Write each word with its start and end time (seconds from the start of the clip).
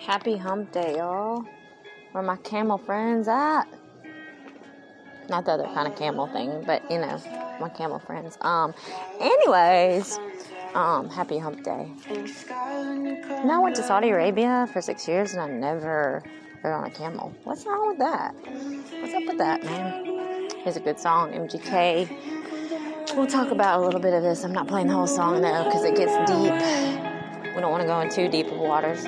Happy 0.00 0.36
hump 0.36 0.72
day, 0.72 0.96
y'all. 0.96 1.44
Where 2.12 2.22
my 2.22 2.36
camel 2.36 2.78
friends 2.78 3.28
at? 3.28 3.64
Not 5.28 5.44
the 5.44 5.52
other 5.52 5.64
kind 5.74 5.86
of 5.86 5.96
camel 5.96 6.26
thing, 6.26 6.64
but 6.66 6.90
you 6.90 6.98
know, 6.98 7.20
my 7.60 7.68
camel 7.68 7.98
friends. 7.98 8.38
Um, 8.40 8.74
anyways, 9.20 10.18
um, 10.74 11.10
happy 11.10 11.38
hump 11.38 11.62
day. 11.62 11.92
Now 13.44 13.60
I 13.60 13.62
went 13.62 13.76
to 13.76 13.82
Saudi 13.82 14.08
Arabia 14.08 14.68
for 14.72 14.80
six 14.80 15.06
years 15.06 15.34
and 15.34 15.42
I 15.42 15.48
never 15.48 16.22
rode 16.64 16.72
on 16.72 16.84
a 16.84 16.90
camel. 16.90 17.34
What's 17.44 17.66
wrong 17.66 17.88
with 17.88 17.98
that? 17.98 18.34
What's 19.00 19.14
up 19.14 19.24
with 19.26 19.38
that, 19.38 19.62
man? 19.64 20.48
Here's 20.62 20.76
a 20.76 20.80
good 20.80 20.98
song, 20.98 21.32
MGK. 21.32 23.16
We'll 23.16 23.26
talk 23.26 23.50
about 23.50 23.80
a 23.80 23.84
little 23.84 24.00
bit 24.00 24.14
of 24.14 24.22
this. 24.22 24.44
I'm 24.44 24.52
not 24.52 24.66
playing 24.66 24.88
the 24.88 24.94
whole 24.94 25.06
song 25.06 25.42
though, 25.42 25.64
because 25.64 25.84
it 25.84 25.94
gets 25.94 26.12
deep. 26.30 27.54
We 27.54 27.60
don't 27.60 27.70
want 27.70 27.82
to 27.82 27.86
go 27.86 28.00
in 28.00 28.10
too 28.10 28.28
deep 28.28 28.46
of 28.46 28.58
waters. 28.58 29.04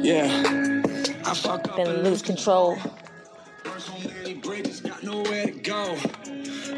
Yeah. 0.00 0.82
I 1.24 1.34
fuck 1.34 1.68
up 1.68 1.78
and 1.78 2.04
lose 2.04 2.22
control. 2.22 2.76
First 3.64 3.90
on 3.92 4.02
many 4.04 4.34
bridges, 4.34 4.80
got 4.80 5.02
nowhere 5.02 5.46
to 5.46 5.52
go. 5.52 5.96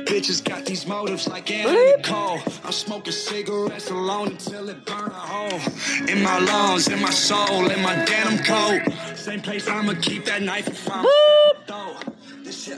Bitches 0.06 0.42
got 0.42 0.64
these 0.64 0.86
motives 0.86 1.28
like 1.28 1.50
Anna 1.50 2.02
Cole. 2.02 2.38
I'm 2.64 2.72
smoking 2.72 3.12
cigarettes 3.12 3.90
alone 3.90 4.28
until 4.28 4.68
it 4.68 4.84
burn 4.86 5.10
a 5.10 5.12
hole. 5.12 5.60
In 6.08 6.22
my 6.22 6.38
lungs, 6.38 6.88
in 6.88 7.00
my 7.00 7.10
soul, 7.10 7.70
in 7.70 7.82
my 7.82 8.04
denim 8.04 8.42
coat. 8.42 8.82
Same 9.16 9.40
place 9.40 9.68
I'ma 9.68 9.94
keep 10.00 10.24
that 10.24 10.42
knife 10.42 10.68
if 10.68 10.90
I'm 10.90 11.04
though. 11.04 11.08
This 11.10 11.56
shit 11.56 11.59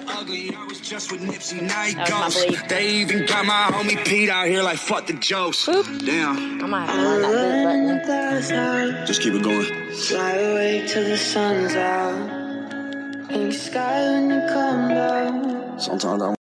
ugly, 0.08 0.54
I 0.54 0.64
was 0.64 0.80
just 0.80 1.12
with 1.12 1.20
Nipsey, 1.22 1.62
now 1.62 1.82
he 1.82 1.94
That 1.94 2.10
was 2.10 2.36
my 2.36 2.46
goes. 2.50 2.56
bleep. 2.60 2.68
They 2.68 2.88
even 2.96 3.26
got 3.26 3.44
my 3.46 3.70
homie 3.72 4.04
Pete 4.04 4.28
out 4.30 4.46
here 4.46 4.62
like 4.62 4.78
fuck 4.78 5.06
the 5.06 5.14
jokes. 5.14 5.66
Boop. 5.66 6.06
Damn, 6.06 6.62
I 6.62 6.66
might 6.66 6.86
have 6.86 6.96
to 6.96 7.02
learn 7.28 7.86
that 7.88 8.06
boot 8.06 8.06
button. 8.06 9.06
just 9.06 9.22
keep 9.22 9.34
it 9.34 9.42
going. 9.42 9.92
Fly 9.92 10.30
away 10.32 10.86
till 10.88 11.04
the 11.04 11.16
sun's 11.18 11.74
out. 11.74 13.28
Pink 13.28 13.52
sky 13.52 14.02
when 14.12 14.30
you 14.30 14.40
come 14.48 14.88
down. 14.88 15.80
Sometimes 15.80 16.22
I 16.22 16.34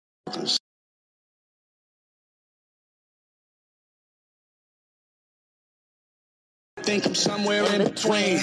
this. 0.40 0.58
Think 6.82 7.06
I'm 7.06 7.14
somewhere 7.14 7.64
in 7.74 7.84
between. 7.84 8.40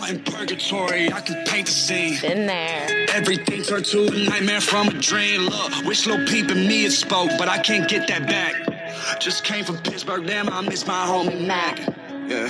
Caught 0.00 0.10
in 0.10 0.20
purgatory, 0.20 1.12
I 1.12 1.20
can 1.20 1.44
paint 1.44 1.66
the 1.66 1.72
scene. 1.72 2.18
Been 2.22 2.46
there. 2.46 3.06
Everything 3.10 3.62
turned 3.62 3.84
to 3.86 4.06
a 4.06 4.10
nightmare 4.30 4.62
from 4.62 4.88
a 4.88 4.92
dream. 4.94 5.42
Look, 5.42 5.84
wish 5.84 6.06
Lil 6.06 6.26
Peep 6.26 6.48
and 6.48 6.66
me 6.66 6.84
had 6.84 6.92
spoke, 6.92 7.30
but 7.36 7.48
I 7.48 7.58
can't 7.58 7.86
get 7.86 8.08
that 8.08 8.26
back. 8.26 9.20
Just 9.20 9.44
came 9.44 9.62
from 9.62 9.76
Pittsburgh, 9.76 10.26
damn, 10.26 10.48
I 10.48 10.62
miss 10.62 10.86
my 10.86 11.04
homie 11.04 11.46
Mac. 11.46 11.80
Yeah. 12.26 12.48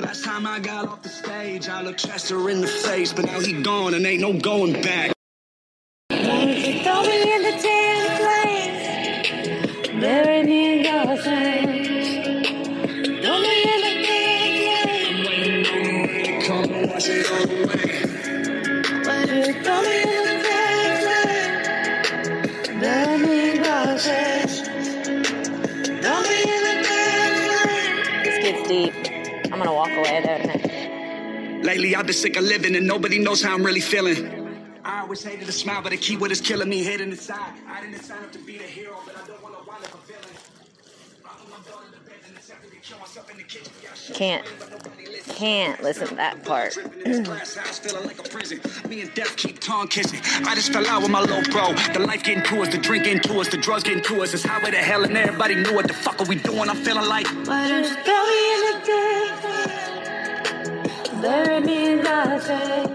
Last 0.00 0.24
time 0.24 0.46
I 0.46 0.58
got 0.58 0.88
off 0.88 1.02
the 1.02 1.10
stage, 1.10 1.68
I 1.68 1.82
looked 1.82 1.98
Chester 1.98 2.48
in 2.48 2.62
the 2.62 2.66
face, 2.66 3.12
but 3.12 3.26
now 3.26 3.40
he 3.40 3.52
gone 3.62 3.92
and 3.92 4.06
ain't 4.06 4.22
no 4.22 4.32
going 4.32 4.80
back. 4.80 5.12
Throw 6.08 6.18
me 6.18 7.34
in 7.34 7.42
the 7.42 7.58
tan 7.60 8.08
flame. 9.82 10.00
Bury 10.00 10.44
me 10.44 10.78
in 10.78 10.84
your 10.86 11.16
sand. 11.22 11.65
I'm 29.52 29.62
gonna 29.62 29.72
walk 29.72 29.90
away. 29.90 31.60
Lately, 31.62 31.96
I've 31.96 32.06
been 32.06 32.14
sick 32.14 32.36
of 32.36 32.44
living 32.44 32.76
and 32.76 32.86
nobody 32.86 33.18
knows 33.18 33.42
how 33.42 33.54
I'm 33.54 33.64
really 33.64 33.80
feeling. 33.80 34.82
I 34.84 35.00
always 35.00 35.24
hated 35.24 35.46
to 35.46 35.52
smile, 35.52 35.82
but 35.82 35.90
the 35.90 35.96
key 35.96 36.16
word 36.16 36.30
is 36.30 36.40
killing 36.40 36.68
me 36.68 36.82
hidden 36.82 37.10
inside. 37.10 37.54
I 37.66 37.80
didn't 37.80 38.02
sign 38.02 38.22
up 38.22 38.32
to 38.32 38.38
be 38.38 38.58
the 38.58 38.64
hero, 38.64 39.00
but 39.06 39.16
I 39.16 39.26
don't 39.26 39.42
want 39.42 39.58
to 39.58 39.68
wind 39.68 39.84
up 39.84 39.94
a 39.94 39.98
villain. 40.06 40.22
I 41.24 41.28
put 41.28 41.50
my 41.50 41.56
daughter 41.70 41.86
to 41.92 42.00
bed 42.08 42.20
and 42.28 42.35
accepted 42.35 42.35
to 42.35 42.35
kill 42.35 42.35
myself 42.35 42.35
in 42.35 42.35
the 42.35 42.35
kitchen. 42.35 42.35
Yeah, 42.35 42.35
shit. 42.35 42.35
Can't, 44.14 44.44
can't 45.26 45.82
listen 45.82 46.06
to 46.08 46.14
that 46.14 46.44
part. 46.44 46.76
Me 48.88 49.00
and 49.00 49.12
death 49.14 49.36
keep 49.36 49.58
tongue 49.58 49.88
kissing. 49.88 50.20
I 50.46 50.54
just 50.54 50.72
fell 50.72 50.86
out 50.86 51.02
with 51.02 51.10
my 51.10 51.20
little 51.20 51.42
bro. 51.52 51.74
The 51.92 51.98
life 52.06 52.22
getting 52.22 52.44
to 52.44 52.62
us, 52.62 52.68
the 52.68 52.78
drink 52.78 53.02
getting 53.04 53.20
to 53.22 53.40
us, 53.40 53.48
the 53.48 53.56
drugs 53.56 53.82
getting 53.82 54.02
to 54.04 54.22
us. 54.22 54.32
It's 54.32 54.44
highway 54.44 54.70
to 54.70 54.76
hell, 54.76 55.02
and 55.04 55.16
everybody 55.16 55.56
knew 55.56 55.74
what 55.74 55.88
the 55.88 55.94
fuck 55.94 56.20
are 56.20 56.26
we 56.26 56.36
doing. 56.36 56.68
I'm 56.68 56.76
feeling 56.76 57.08
like. 57.08 57.26
Why 57.46 57.68
don't 57.68 57.84
you 57.84 57.96
throw 58.04 58.26
me 58.26 58.54
in 58.54 58.60
the 58.70 58.80
tan 58.86 59.28
Bury 61.22 61.60
me 61.60 61.92
in 61.92 62.02
the 62.02 62.40
sand. 62.40 62.85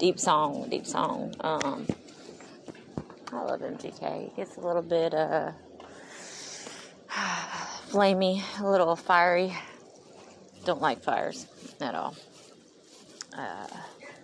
Deep 0.00 0.18
song, 0.18 0.66
deep 0.70 0.86
song. 0.86 1.34
Um, 1.40 1.86
I 3.32 3.42
love 3.42 3.60
MGK. 3.60 4.32
It's 4.38 4.56
a 4.56 4.60
little 4.60 4.80
bit 4.80 5.12
uh, 5.12 5.52
flamey, 7.90 8.42
a 8.60 8.66
little 8.66 8.96
fiery. 8.96 9.54
Don't 10.64 10.80
like 10.80 11.02
fires 11.02 11.46
at 11.82 11.94
all. 11.94 12.16
Uh, 13.36 13.66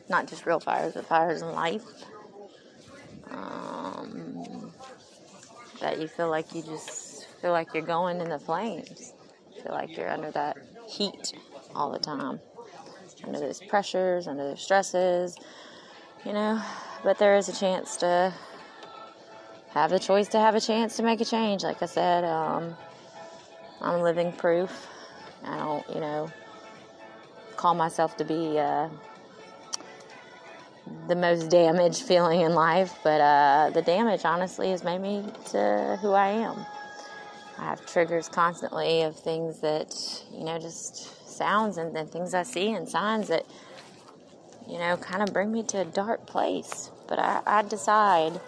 not 0.09 0.27
just 0.27 0.47
real 0.47 0.61
fires, 0.61 0.95
but 0.95 1.05
fires 1.05 1.43
in 1.43 1.53
life. 1.53 1.85
Um, 3.31 4.73
that 5.81 6.01
you 6.01 6.09
feel 6.09 6.31
like 6.31 6.55
you 6.55 6.63
just 6.63 7.27
feel 7.43 7.53
like 7.53 7.75
you're 7.75 7.83
going 7.83 8.23
in 8.23 8.31
the 8.31 8.39
flames. 8.39 9.13
Feel 9.63 9.73
like 9.73 9.95
you're 9.95 10.09
under 10.09 10.31
that 10.31 10.57
heat 10.89 11.35
all 11.75 11.91
the 11.93 11.99
time 11.99 12.41
under 13.25 13.41
those 13.41 13.61
pressures, 13.61 14.27
under 14.27 14.51
those 14.51 14.63
stresses, 14.63 15.37
you 16.27 16.33
know. 16.33 16.61
But 17.05 17.19
there 17.19 17.37
is 17.37 17.49
a 17.49 17.53
chance 17.53 17.97
to 17.99 18.35
have 19.71 19.91
the 19.91 19.99
choice 19.99 20.29
to 20.29 20.39
have 20.39 20.55
a 20.55 20.61
chance 20.61 20.97
to 20.97 21.03
make 21.03 21.21
a 21.21 21.25
change. 21.25 21.63
Like 21.63 21.83
I 21.83 21.87
said, 21.87 22.25
um, 22.25 22.75
I'm 23.81 24.01
living 24.01 24.33
proof. 24.33 24.89
I 25.45 25.59
don't, 25.59 25.89
you 25.95 26.01
know, 26.01 26.31
call 27.57 27.75
myself 27.75 28.17
to 28.17 28.25
be 28.25 28.59
uh, 28.59 28.89
the 31.07 31.15
most 31.15 31.51
damaged 31.51 32.03
feeling 32.03 32.41
in 32.41 32.55
life, 32.55 32.99
but 33.05 33.21
uh, 33.21 33.71
the 33.73 33.83
damage 33.83 34.25
honestly 34.25 34.71
has 34.71 34.83
made 34.83 35.01
me 35.01 35.25
to 35.51 35.99
who 36.01 36.13
I 36.13 36.29
am. 36.29 36.67
I 37.59 37.65
have 37.65 37.87
triggers 37.87 38.29
constantly 38.29 39.03
of 39.03 39.17
things 39.17 39.61
that, 39.61 39.95
you 40.33 40.45
know, 40.45 40.59
just 40.59 41.29
sounds 41.29 41.77
and 41.77 41.95
then 41.95 42.07
things 42.07 42.35
I 42.35 42.43
see 42.43 42.73
and 42.73 42.89
signs 42.89 43.29
that, 43.29 43.47
you 44.69 44.79
know, 44.79 44.97
kind 44.97 45.23
of 45.23 45.33
bring 45.33 45.53
me 45.53 45.63
to 45.65 45.81
a 45.81 45.85
dark 45.85 46.27
place. 46.27 46.91
But 47.09 47.19
I, 47.19 47.41
I 47.47 47.63
decide 47.63 48.41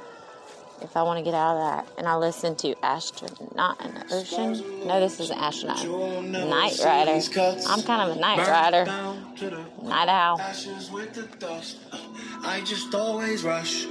if 0.82 0.97
I 0.97 1.03
want 1.03 1.19
to 1.19 1.25
get 1.25 1.35
out 1.35 1.56
of 1.56 1.87
that. 1.87 1.99
And 1.99 2.06
I 2.06 2.17
listen 2.17 2.56
to 2.56 2.75
Astronaut 2.85 3.85
in 3.85 3.94
the 3.94 4.05
Ocean. 4.12 4.87
No, 4.87 5.00
this 5.00 5.20
isn't 5.20 5.38
Astronaut. 5.38 5.85
Night 6.25 6.79
Rider. 6.85 7.20
I'm 7.69 7.82
kind 7.82 8.11
of 8.11 8.17
a 8.17 8.20
night 8.20 8.47
rider. 8.49 8.85
Night 9.82 10.09
owl. 10.09 10.41
Ashes 10.41 10.91
with 10.91 11.15
the 11.15 11.23
dust. 11.38 11.79
I 12.43 12.61
just 12.62 12.94
always 12.94 13.44
rush. 13.44 13.87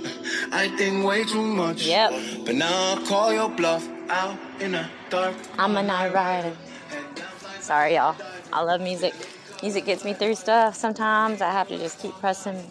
I 0.51 0.69
think 0.77 1.06
way 1.06 1.23
too 1.23 1.41
much. 1.41 1.83
Yep. 1.85 2.45
But 2.45 2.56
now 2.56 2.95
I 2.95 3.03
call 3.06 3.33
your 3.33 3.50
bluff 3.50 3.88
out 4.09 4.38
in 4.59 4.71
the 4.71 4.88
dark. 5.09 5.35
I'm 5.57 5.75
a 5.77 5.83
night 5.83 6.13
rider. 6.13 6.56
Sorry, 7.59 7.95
y'all. 7.95 8.15
I 8.53 8.62
love 8.62 8.81
music. 8.81 9.13
Music 9.62 9.86
gets 9.86 10.06
me 10.06 10.13
through 10.13 10.36
stuff. 10.36 10.75
Sometimes 10.75 11.42
I 11.42 11.51
have 11.51 11.68
to 11.69 11.77
just 11.77 12.00
keep 12.00 12.13
pressing 12.13 12.62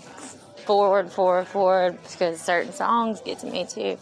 forward, 0.66 1.10
forward, 1.10 1.46
forward 1.48 1.98
because 2.12 2.40
certain 2.40 2.72
songs 2.72 3.20
get 3.20 3.40
to 3.40 3.46
me 3.46 3.66
too. 3.66 3.98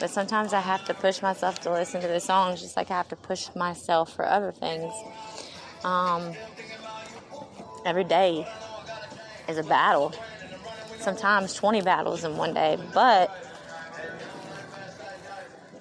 But 0.00 0.10
sometimes 0.10 0.52
I 0.52 0.60
have 0.60 0.84
to 0.86 0.94
push 0.94 1.22
myself 1.22 1.60
to 1.60 1.72
listen 1.72 2.00
to 2.00 2.08
the 2.08 2.20
songs 2.20 2.60
just 2.60 2.76
like 2.76 2.90
I 2.90 2.96
have 2.96 3.08
to 3.08 3.16
push 3.16 3.48
myself 3.54 4.14
for 4.14 4.26
other 4.26 4.50
things. 4.50 4.92
Um, 5.84 6.32
every 7.84 8.04
day 8.04 8.46
is 9.48 9.58
a 9.58 9.62
battle. 9.62 10.12
Sometimes 10.98 11.54
20 11.54 11.82
battles 11.82 12.24
in 12.24 12.36
one 12.36 12.52
day, 12.52 12.78
but 12.92 13.30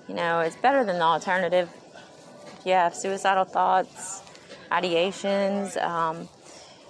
you 0.08 0.14
know, 0.14 0.42
it's 0.42 0.56
better 0.56 0.84
than 0.84 0.98
the 0.98 1.04
alternative. 1.04 1.70
If 2.60 2.66
you 2.66 2.74
have 2.74 2.96
suicidal 2.96 3.44
thoughts, 3.44 4.22
ideations, 4.72 5.82
um, 5.82 6.28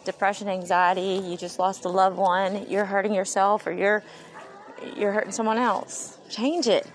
depression, 0.06 0.48
anxiety, 0.48 1.22
you 1.28 1.38
just 1.38 1.60
lost 1.60 1.86
a 1.86 1.90
loved 1.90 2.18
one, 2.18 2.70
you're 2.70 2.86
hurting 2.86 3.14
yourself 3.14 3.68
or 3.68 3.72
you're 3.72 4.04
you're 4.96 5.12
hurting 5.12 5.32
someone 5.32 5.58
else. 5.58 6.18
Change 6.30 6.68
it. 6.68 6.86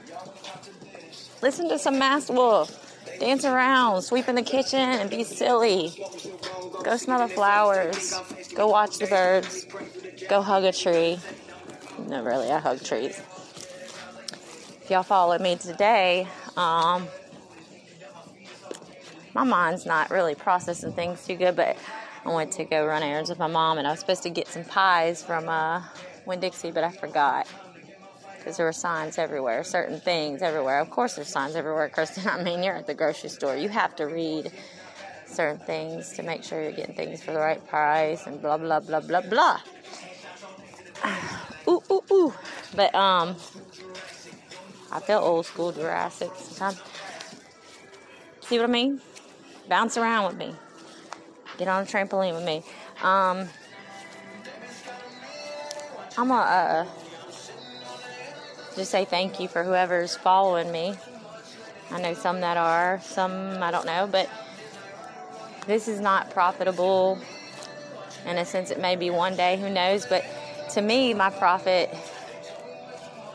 Listen 1.43 1.69
to 1.69 1.79
some 1.79 1.99
Masked 1.99 2.31
Wolf. 2.31 2.79
Dance 3.19 3.44
around, 3.44 4.02
sweep 4.02 4.29
in 4.29 4.34
the 4.34 4.43
kitchen, 4.43 4.79
and 4.79 5.11
be 5.11 5.25
silly. 5.25 5.93
Go 6.82 6.96
smell 6.96 7.26
the 7.26 7.32
flowers. 7.32 8.14
Go 8.55 8.69
watch 8.69 8.99
the 8.99 9.06
birds. 9.06 9.67
Go 10.28 10.43
hug 10.43 10.64
a 10.64 10.73
tree. 10.73 11.19
No, 12.08 12.23
really, 12.23 12.50
I 12.50 12.58
hug 12.58 12.82
trees. 12.82 13.20
If 14.82 14.90
y'all 14.90 15.02
follow 15.02 15.38
me 15.38 15.56
today, 15.56 16.26
um, 16.56 17.06
my 19.34 19.44
mind's 19.44 19.87
not 19.87 20.11
really 20.11 20.34
processing 20.34 20.93
things 20.93 21.26
too 21.26 21.37
good, 21.37 21.56
but 21.56 21.76
I 22.25 22.32
went 22.32 22.52
to 22.52 22.64
go 22.64 22.87
run 22.87 23.02
errands 23.02 23.31
with 23.31 23.38
my 23.38 23.46
mom, 23.46 23.79
and 23.79 23.87
I 23.87 23.90
was 23.90 24.00
supposed 24.00 24.23
to 24.25 24.31
get 24.31 24.49
some 24.49 24.64
pies 24.64 25.23
from 25.23 25.49
uh, 25.49 25.82
Winn 26.26 26.40
Dixie, 26.40 26.70
but 26.70 26.84
I 26.84 26.90
forgot 26.90 27.46
because 28.43 28.56
there 28.56 28.67
were 28.67 28.73
signs 28.73 29.19
everywhere, 29.19 29.62
certain 29.62 30.00
things 30.00 30.43
everywhere. 30.43 30.81
Of 30.81 30.90
course, 30.90 31.14
there's 31.14 31.29
signs 31.29 31.55
everywhere, 31.55 31.88
Kristen. 31.88 32.26
I 32.29 32.43
mean, 32.43 32.62
you're 32.62 32.75
at 32.75 32.87
the 32.87 32.94
grocery 32.94 33.31
store. 33.31 33.56
You 33.56 33.69
have 33.69 33.94
to 33.96 34.06
read 34.06 34.50
certain 35.26 35.58
things 35.58 36.12
to 36.14 36.23
make 36.23 36.43
sure 36.43 36.61
you're 36.61 36.73
getting 36.73 36.94
things 36.94 37.23
for 37.23 37.32
the 37.32 37.38
right 37.38 37.64
price 37.69 38.26
and 38.26 38.43
blah, 38.43 38.58
blah, 38.58 38.81
blah, 38.81 39.00
blah, 39.00 39.20
blah. 39.20 39.61
Ooh, 41.69 41.82
ooh, 41.90 42.02
ooh. 42.11 42.35
But, 42.75 42.94
um, 42.94 43.37
I 44.90 45.00
feel 45.00 45.19
old 45.19 45.46
school 45.46 45.73
Jurassic 45.73 46.31
sometimes. 46.37 46.82
See 48.43 48.58
what 48.58 48.69
I 48.69 48.73
mean? 48.73 49.00
Bounce 49.69 49.97
around 49.97 50.26
with 50.26 50.37
me. 50.37 50.55
Get 51.59 51.69
on 51.69 51.82
a 51.82 51.87
trampoline 51.87 52.35
with 52.35 52.44
me. 52.44 52.62
Um, 53.03 53.49
I'm 56.19 56.31
a, 56.31 56.35
uh, 56.35 56.87
just 58.76 58.91
say 58.91 59.05
thank 59.05 59.38
you 59.41 59.49
for 59.49 59.64
whoever's 59.64 60.17
following 60.17 60.70
me. 60.73 60.94
I 61.91 62.00
know 62.00 62.14
some 62.14 62.41
that 62.41 62.56
are, 62.56 63.00
some 63.03 63.62
I 63.62 63.70
don't 63.70 63.87
know, 63.87 64.09
but 64.11 64.29
this 65.67 65.88
is 65.88 66.00
not 66.00 66.31
profitable. 66.31 67.19
In 68.26 68.38
a 68.38 68.44
sense, 68.44 68.70
it 68.70 68.81
may 68.81 68.97
be 68.97 69.11
one 69.11 69.37
day, 69.37 69.59
who 69.59 69.69
knows? 69.69 70.06
But 70.06 70.25
to 70.70 70.82
me, 70.82 71.12
my 71.12 71.31
profit, 71.31 71.94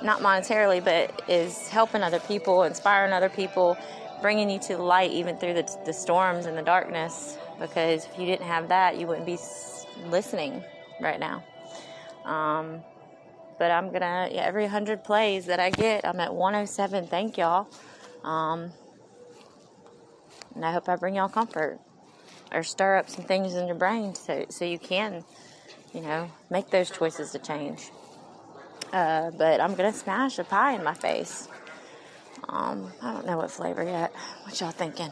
not 0.02 0.22
monetarily, 0.22 0.84
but 0.84 1.22
is 1.30 1.68
helping 1.68 2.04
other 2.04 2.20
people, 2.20 2.64
inspiring 2.64 3.14
other 3.14 3.30
people, 3.30 3.78
bringing 4.22 4.50
you 4.50 4.60
to 4.60 4.76
the 4.76 4.84
light 4.84 5.12
even 5.12 5.38
through 5.38 5.54
the, 5.54 5.78
the 5.86 5.94
storms 5.94 6.46
and 6.46 6.58
the 6.58 6.62
darkness. 6.62 7.38
Because 7.60 8.06
if 8.06 8.20
you 8.20 8.26
didn't 8.26 8.46
have 8.46 8.70
that, 8.70 8.98
you 8.98 9.08
wouldn't 9.08 9.26
be 9.26 9.38
listening 10.06 10.64
right 11.00 11.20
now. 11.20 11.44
Um, 12.26 12.82
but 13.58 13.72
I'm 13.72 13.92
gonna 13.92 14.30
yeah, 14.32 14.44
every 14.44 14.68
hundred 14.68 15.04
plays 15.04 15.46
that 15.48 15.60
I 15.60 15.70
get, 15.70 16.06
I'm 16.06 16.20
at 16.20 16.34
107. 16.34 17.08
Thank 17.08 17.38
y'all, 17.38 17.68
um, 18.24 18.72
and 20.54 20.64
I 20.64 20.72
hope 20.72 20.88
I 20.88 20.96
bring 20.96 21.16
y'all 21.16 21.30
comfort 21.30 21.80
or 22.52 22.64
stir 22.64 22.98
up 22.98 23.10
some 23.10 23.26
things 23.26 23.56
in 23.56 23.68
your 23.68 23.76
brain 23.76 24.14
so 24.14 24.46
so 24.50 24.66
you 24.66 24.78
can, 24.78 25.24
you 25.94 26.02
know, 26.02 26.30
make 26.52 26.70
those 26.70 26.92
choices 26.92 27.32
to 27.32 27.40
change. 27.40 27.90
Uh, 28.94 29.32
but 29.32 29.60
I'm 29.60 29.74
gonna 29.74 29.94
smash 29.94 30.38
a 30.38 30.44
pie 30.44 30.74
in 30.74 30.84
my 30.84 30.94
face. 30.94 31.48
Um, 32.50 32.92
I 33.02 33.14
don't 33.14 33.26
know 33.26 33.38
what 33.38 33.52
flavor 33.52 33.84
yet. 33.84 34.14
What 34.44 34.60
y'all 34.60 34.72
thinking? 34.72 35.12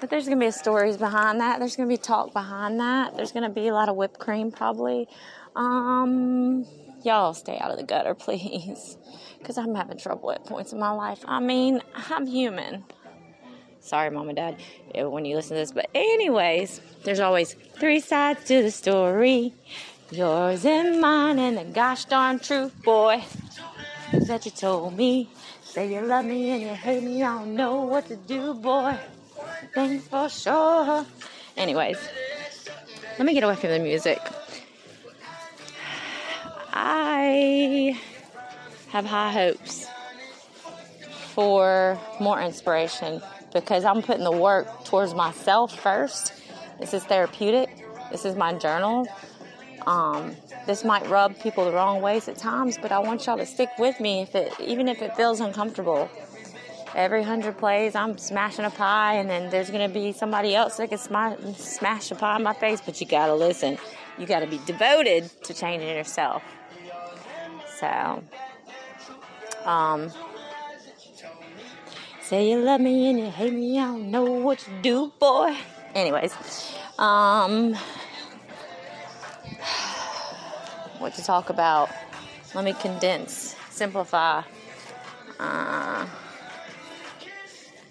But 0.00 0.10
there's 0.10 0.24
gonna 0.24 0.40
be 0.40 0.50
stories 0.50 0.96
behind 0.96 1.40
that. 1.40 1.58
There's 1.58 1.76
gonna 1.76 1.88
be 1.88 1.96
talk 1.96 2.32
behind 2.32 2.78
that. 2.80 3.16
There's 3.16 3.32
gonna 3.32 3.50
be 3.50 3.68
a 3.68 3.74
lot 3.74 3.88
of 3.88 3.96
whipped 3.96 4.18
cream 4.18 4.52
probably. 4.52 5.08
Um, 5.56 6.66
y'all 7.02 7.34
stay 7.34 7.58
out 7.58 7.70
of 7.70 7.78
the 7.78 7.84
gutter, 7.84 8.14
please. 8.26 8.96
Because 9.38 9.58
I'm 9.58 9.74
having 9.74 9.98
trouble 9.98 10.30
at 10.32 10.44
points 10.44 10.72
in 10.72 10.78
my 10.78 10.90
life. 10.90 11.20
I 11.26 11.40
mean, 11.40 11.80
I'm 12.10 12.26
human. 12.26 12.84
Sorry, 13.80 14.10
mom 14.10 14.28
and 14.28 14.36
dad, 14.36 14.56
when 14.94 15.24
you 15.24 15.36
listen 15.36 15.56
to 15.56 15.60
this. 15.60 15.72
But, 15.72 15.88
anyways, 15.94 16.80
there's 17.04 17.20
always 17.20 17.54
three 17.78 18.00
sides 18.00 18.44
to 18.44 18.62
the 18.62 18.72
story 18.72 19.54
yours 20.10 20.64
and 20.64 21.00
mine, 21.00 21.38
and 21.38 21.58
the 21.58 21.64
gosh 21.64 22.04
darn 22.06 22.38
truth, 22.38 22.74
boy, 22.82 23.22
that 24.12 24.44
you 24.44 24.50
told 24.50 24.96
me. 24.96 25.28
Say 25.70 25.92
you 25.92 26.00
love 26.00 26.24
me 26.24 26.50
and 26.50 26.62
you 26.62 26.68
hate 26.68 27.02
me, 27.02 27.22
I 27.22 27.38
don't 27.38 27.54
know 27.54 27.82
what 27.82 28.08
to 28.08 28.16
do, 28.16 28.54
boy. 28.54 28.96
Thanks 29.74 30.08
for 30.08 30.28
sure. 30.30 31.04
Anyways, 31.58 31.98
let 33.18 33.26
me 33.26 33.34
get 33.34 33.44
away 33.44 33.54
from 33.54 33.70
the 33.70 33.78
music. 33.78 34.18
I 36.72 38.00
have 38.88 39.04
high 39.04 39.30
hopes 39.30 39.86
for 41.34 42.00
more 42.18 42.40
inspiration 42.40 43.20
because 43.52 43.84
I'm 43.84 44.00
putting 44.00 44.24
the 44.24 44.32
work 44.32 44.86
towards 44.86 45.14
myself 45.14 45.78
first. 45.78 46.32
This 46.80 46.94
is 46.94 47.04
therapeutic. 47.04 47.84
This 48.10 48.24
is 48.24 48.36
my 48.36 48.54
journal. 48.54 49.06
Um, 49.86 50.36
this 50.66 50.84
might 50.84 51.08
rub 51.08 51.38
people 51.40 51.64
the 51.64 51.72
wrong 51.72 52.02
ways 52.02 52.28
at 52.28 52.36
times, 52.36 52.78
but 52.80 52.92
I 52.92 52.98
want 52.98 53.26
y'all 53.26 53.38
to 53.38 53.46
stick 53.46 53.70
with 53.78 54.00
me 54.00 54.22
if 54.22 54.34
it, 54.34 54.52
even 54.60 54.88
if 54.88 55.00
it 55.02 55.16
feels 55.16 55.40
uncomfortable. 55.40 56.10
Every 56.94 57.22
hundred 57.22 57.58
plays, 57.58 57.94
I'm 57.94 58.16
smashing 58.18 58.64
a 58.64 58.70
pie, 58.70 59.14
and 59.14 59.28
then 59.28 59.50
there's 59.50 59.70
gonna 59.70 59.88
be 59.88 60.12
somebody 60.12 60.54
else 60.54 60.78
that 60.78 60.88
can 60.88 60.98
smash, 60.98 62.10
a 62.10 62.14
pie 62.14 62.36
in 62.36 62.42
my 62.42 62.54
face. 62.54 62.80
But 62.80 63.00
you 63.00 63.06
gotta 63.06 63.34
listen. 63.34 63.78
You 64.18 64.26
gotta 64.26 64.46
be 64.46 64.58
devoted 64.66 65.30
to 65.44 65.54
changing 65.54 65.88
yourself. 65.88 66.42
So, 67.78 68.22
um, 69.64 70.10
say 72.22 72.50
you 72.50 72.58
love 72.58 72.80
me 72.80 73.10
and 73.10 73.18
you 73.18 73.30
hate 73.30 73.52
me, 73.52 73.78
I 73.78 73.84
don't 73.84 74.10
know 74.10 74.24
what 74.24 74.66
you 74.66 74.74
do, 74.82 75.12
boy. 75.20 75.56
Anyways, 75.94 76.34
um, 76.98 77.76
what 80.98 81.14
to 81.14 81.24
talk 81.24 81.50
about? 81.50 81.90
Let 82.54 82.64
me 82.64 82.72
condense, 82.72 83.54
simplify. 83.70 84.42
Uh, 85.38 86.06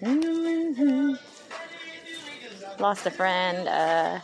mm-hmm. 0.02 1.14
Lost 2.78 3.06
a 3.06 3.10
friend 3.10 3.68
uh, 3.68 4.20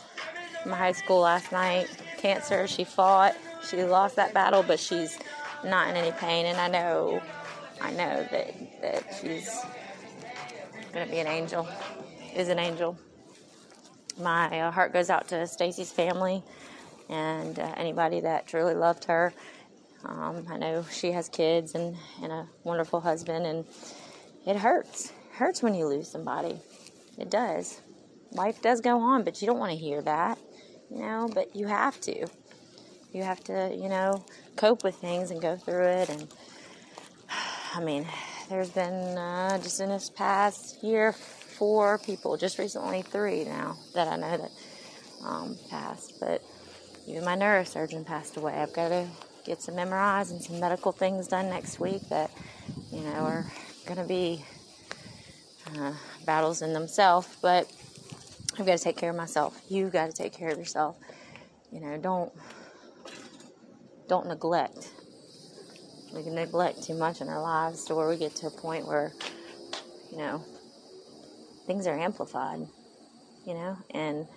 in 0.65 0.71
my 0.71 0.77
high 0.77 0.93
school 0.93 1.21
last 1.21 1.51
night. 1.53 1.89
Cancer. 2.19 2.67
She 2.67 2.85
fought. 2.85 3.35
She 3.69 3.83
lost 3.83 4.17
that 4.17 4.35
battle, 4.35 4.63
but 4.63 4.79
she's 4.79 5.19
not 5.65 5.89
in 5.89 5.97
any 5.97 6.13
pain, 6.13 6.47
and 6.47 6.59
I 6.59 6.69
know, 6.69 7.23
I 7.81 7.91
know 7.93 8.27
that 8.31 8.83
that 8.83 9.19
she's 9.21 9.51
gonna 10.93 11.07
be 11.07 11.19
an 11.19 11.27
angel, 11.27 11.67
is 12.37 12.49
an 12.49 12.59
angel. 12.59 12.99
My 14.21 14.61
uh, 14.61 14.71
heart 14.71 14.93
goes 14.93 15.11
out 15.11 15.29
to 15.29 15.47
Stacy's 15.47 15.91
family 15.91 16.43
and 17.09 17.59
uh, 17.59 17.75
anybody 17.77 18.21
that 18.21 18.47
truly 18.47 18.75
loved 18.75 19.05
her. 19.05 19.33
Um, 20.05 20.47
I 20.51 20.59
know 20.59 20.85
she 20.91 21.13
has 21.13 21.29
kids 21.29 21.75
and, 21.75 21.97
and 22.23 22.33
a 22.33 22.47
wonderful 22.63 23.01
husband, 23.01 23.47
and 23.47 23.65
it 24.47 24.57
hurts. 24.57 25.07
It 25.07 25.37
hurts 25.37 25.63
when 25.63 25.75
you 25.75 25.87
lose 25.87 26.11
somebody. 26.11 26.61
It 27.19 27.31
does. 27.31 27.81
Life 28.33 28.61
does 28.61 28.81
go 28.81 29.01
on, 29.01 29.25
but 29.25 29.41
you 29.41 29.47
don't 29.47 29.59
want 29.59 29.73
to 29.73 29.79
hear 29.79 30.03
that, 30.03 30.39
you 30.91 30.99
know. 30.99 31.31
But 31.33 31.55
you 31.55 31.67
have 31.67 32.01
to. 32.03 32.27
You 33.13 33.23
have 33.23 33.43
to, 33.45 33.75
you 33.75 33.89
know, 33.89 34.25
cope 34.57 34.83
with 34.83 34.97
things 34.97 35.31
and 35.31 35.41
go 35.41 35.57
through 35.57 35.87
it. 35.87 36.11
And 36.11 36.27
I 37.75 37.83
mean, 37.83 38.07
there's 38.49 38.71
been 38.71 39.17
uh, 39.17 39.59
just 39.59 39.81
in 39.81 39.89
this 39.89 40.11
past 40.11 40.83
year 40.83 41.13
four 41.13 41.99
people, 41.99 42.37
just 42.37 42.59
recently 42.59 43.03
three 43.03 43.45
now 43.45 43.77
that 43.95 44.09
I 44.09 44.17
know 44.17 44.37
that 44.37 44.51
um, 45.25 45.57
passed. 45.71 46.19
But 46.21 46.43
even 47.07 47.25
my 47.25 47.37
neurosurgeon 47.37 48.07
passed 48.07 48.37
away. 48.37 48.55
I've 48.55 48.73
got 48.73 48.89
to 48.89 49.07
get 49.45 49.61
some 49.61 49.75
MRIs 49.75 50.31
and 50.31 50.43
some 50.43 50.59
medical 50.59 50.93
things 50.93 51.29
done 51.29 51.49
next 51.51 51.79
week 51.79 52.03
that 52.09 52.31
you 52.91 53.01
know 53.01 53.11
are 53.11 53.47
going 53.87 53.99
to 53.99 54.07
be 54.07 54.45
uh, 55.77 55.93
battles 56.25 56.63
in 56.63 56.73
themselves. 56.73 57.29
But 57.43 57.71
I've 58.59 58.67
got 58.67 58.79
to 58.79 58.85
take 58.85 58.97
care 58.97 59.11
of 59.11 59.17
myself. 59.17 59.61
You've 59.69 59.93
got 59.93 60.07
to 60.07 60.13
take 60.13 60.33
care 60.33 60.51
of 60.51 60.59
yourself. 60.59 60.97
You 61.71 61.81
know, 61.81 61.99
don't 61.99 62.33
don't 64.09 64.27
neglect. 64.27 64.91
We 66.15 66.23
can 66.23 66.35
neglect 66.35 66.85
too 66.85 66.95
much 66.95 67.21
in 67.21 67.29
our 67.29 67.43
lives 67.43 67.85
to 67.87 67.95
where 67.95 68.09
we 68.09 68.17
get 68.17 68.37
to 68.37 68.47
a 68.47 68.51
point 68.51 68.87
where, 68.87 69.13
you 70.13 70.19
know, 70.19 70.45
things 71.67 71.89
are 71.89 71.99
amplified, 71.99 72.61
you 73.45 73.55
know, 73.55 73.77
and 73.91 74.29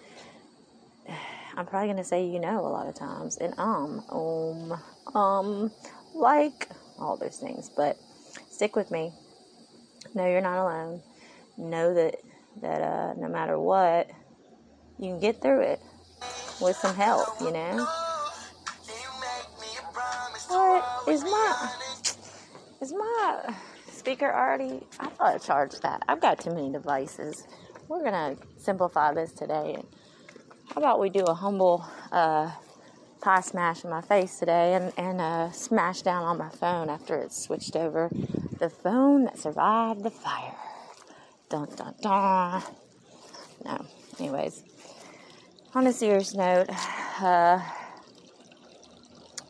I'm 1.57 1.65
probably 1.65 1.87
gonna 1.87 2.03
say 2.03 2.23
you 2.23 2.39
know 2.39 2.59
a 2.59 2.69
lot 2.69 2.87
of 2.87 2.93
times, 2.93 3.37
and 3.37 3.55
um, 3.57 4.03
um, 4.11 5.15
um, 5.15 5.71
like 6.13 6.69
all 6.99 7.17
those 7.17 7.37
things. 7.37 7.71
But 7.75 7.97
stick 8.51 8.75
with 8.75 8.91
me. 8.91 9.11
No, 10.13 10.27
you're 10.27 10.39
not 10.39 10.59
alone. 10.59 11.01
Know 11.57 11.95
that 11.95 12.17
that 12.61 12.81
uh, 12.83 13.13
no 13.17 13.27
matter 13.27 13.57
what, 13.59 14.07
you 14.99 15.09
can 15.09 15.19
get 15.19 15.41
through 15.41 15.61
it 15.61 15.81
with 16.61 16.75
some 16.75 16.95
help. 16.95 17.27
You 17.41 17.51
know. 17.51 17.87
What 20.49 21.07
is 21.07 21.23
my 21.23 21.71
is 22.81 22.93
my 22.93 23.55
speaker 23.91 24.31
already? 24.31 24.85
I 24.99 25.07
thought 25.07 25.33
I 25.33 25.37
charged 25.39 25.81
that. 25.81 26.03
I've 26.07 26.21
got 26.21 26.39
too 26.39 26.51
many 26.51 26.71
devices. 26.71 27.47
We're 27.87 28.03
gonna 28.03 28.35
simplify 28.57 29.11
this 29.11 29.31
today. 29.31 29.81
How 30.69 30.81
about 30.81 30.99
we 30.99 31.09
do 31.09 31.23
a 31.23 31.33
humble 31.33 31.85
uh, 32.11 32.51
pie 33.21 33.41
smash 33.41 33.83
in 33.83 33.89
my 33.89 34.01
face 34.01 34.37
today 34.37 34.73
and, 34.73 34.91
and 34.97 35.21
uh, 35.21 35.51
smash 35.51 36.01
down 36.01 36.23
on 36.23 36.37
my 36.37 36.49
phone 36.49 36.89
after 36.89 37.15
it's 37.15 37.41
switched 37.41 37.75
over. 37.75 38.09
The 38.59 38.69
phone 38.69 39.23
that 39.23 39.39
survived 39.39 40.03
the 40.03 40.11
fire. 40.11 40.55
Dun 41.49 41.69
dun 41.75 41.95
dun. 42.01 42.63
No. 43.63 43.85
Anyways, 44.19 44.63
on 45.73 45.87
a 45.87 45.93
serious 45.93 46.33
note, 46.33 46.67
uh, 47.21 47.61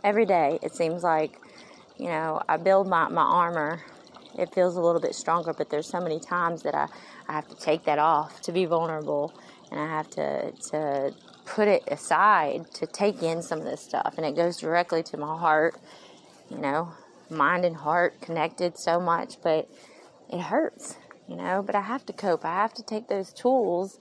every 0.04 0.26
day 0.26 0.60
it 0.62 0.76
seems 0.76 1.04
like, 1.04 1.40
you 1.98 2.08
know, 2.08 2.42
I 2.48 2.58
build 2.58 2.88
my, 2.88 3.10
my 3.10 3.24
armor. 3.24 3.82
It 4.38 4.54
feels 4.54 4.76
a 4.76 4.82
little 4.82 5.02
bit 5.02 5.16
stronger, 5.16 5.52
but 5.52 5.72
there's 5.72 5.88
so 5.88 6.00
many 6.00 6.20
times 6.20 6.62
that 6.62 6.76
I, 6.76 6.88
I 7.28 7.34
have 7.34 7.48
to 7.50 7.56
take 7.56 7.86
that 7.86 7.98
off 7.98 8.40
to 8.42 8.52
be 8.52 8.66
vulnerable 8.66 9.34
and 9.72 9.80
I 9.80 9.88
have 9.88 10.10
to, 10.12 10.52
to 10.52 11.14
put 11.46 11.68
it 11.68 11.84
aside 11.88 12.72
to 12.76 12.88
take 12.88 13.22
in 13.24 13.42
some 13.42 13.60
of 13.60 13.66
this 13.66 13.82
stuff. 13.82 14.16
And 14.18 14.26
it 14.26 14.36
goes 14.36 14.58
directly 14.58 15.04
to 15.04 15.18
my 15.18 15.38
heart, 15.38 15.76
you 16.50 16.58
know, 16.58 16.94
mind 17.30 17.66
and 17.66 17.76
heart 17.76 18.22
connected 18.22 18.78
so 18.78 19.00
much, 19.00 19.42
but 19.42 19.70
it 20.30 20.40
hurts, 20.40 20.98
you 21.28 21.36
know. 21.36 21.64
But 21.66 21.76
I 21.76 21.82
have 21.82 22.06
to 22.08 22.14
cope. 22.14 22.46
I 22.46 22.54
have 22.54 22.74
to 22.76 22.84
take 22.84 23.08
those 23.08 23.34
tools 23.34 24.00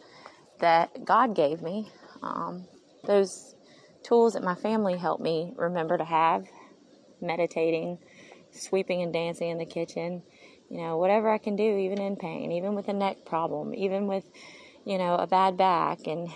that 0.60 1.04
God 1.04 1.34
gave 1.34 1.62
me, 1.62 1.90
um, 2.22 2.66
those 3.04 3.54
tools 4.02 4.34
that 4.34 4.42
my 4.42 4.54
family 4.54 4.96
helped 4.96 5.22
me 5.22 5.52
remember 5.56 5.98
to 5.98 6.04
have 6.04 6.46
meditating, 7.20 7.98
sweeping 8.52 9.02
and 9.02 9.12
dancing 9.12 9.50
in 9.50 9.58
the 9.58 9.66
kitchen, 9.66 10.22
you 10.70 10.78
know, 10.78 10.96
whatever 10.96 11.30
I 11.30 11.38
can 11.38 11.56
do, 11.56 11.76
even 11.76 12.00
in 12.00 12.16
pain, 12.16 12.52
even 12.52 12.74
with 12.74 12.88
a 12.88 12.92
neck 12.92 13.24
problem, 13.26 13.74
even 13.74 14.06
with, 14.06 14.24
you 14.86 14.98
know, 14.98 15.16
a 15.16 15.26
bad 15.26 15.56
back, 15.56 16.06
and 16.06 16.30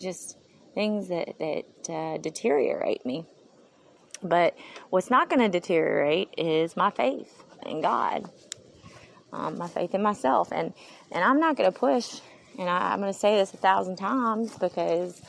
just 0.00 0.38
things 0.74 1.08
that, 1.08 1.34
that 1.38 1.92
uh, 1.92 2.18
deteriorate 2.18 3.04
me. 3.04 3.26
But 4.22 4.56
what's 4.90 5.10
not 5.10 5.28
going 5.28 5.40
to 5.40 5.48
deteriorate 5.48 6.28
is 6.38 6.76
my 6.76 6.90
faith 6.90 7.44
in 7.66 7.82
God, 7.82 8.30
um, 9.32 9.58
my 9.58 9.66
faith 9.68 9.94
in 9.94 10.02
myself. 10.02 10.52
And, 10.52 10.72
and 11.10 11.24
I'm 11.24 11.40
not 11.40 11.56
going 11.56 11.70
to 11.70 11.76
push, 11.76 12.20
and 12.58 12.68
I, 12.70 12.92
I'm 12.92 13.00
going 13.00 13.12
to 13.12 13.18
say 13.18 13.36
this 13.36 13.52
a 13.52 13.56
thousand 13.56 13.96
times 13.96 14.56
because 14.56 15.20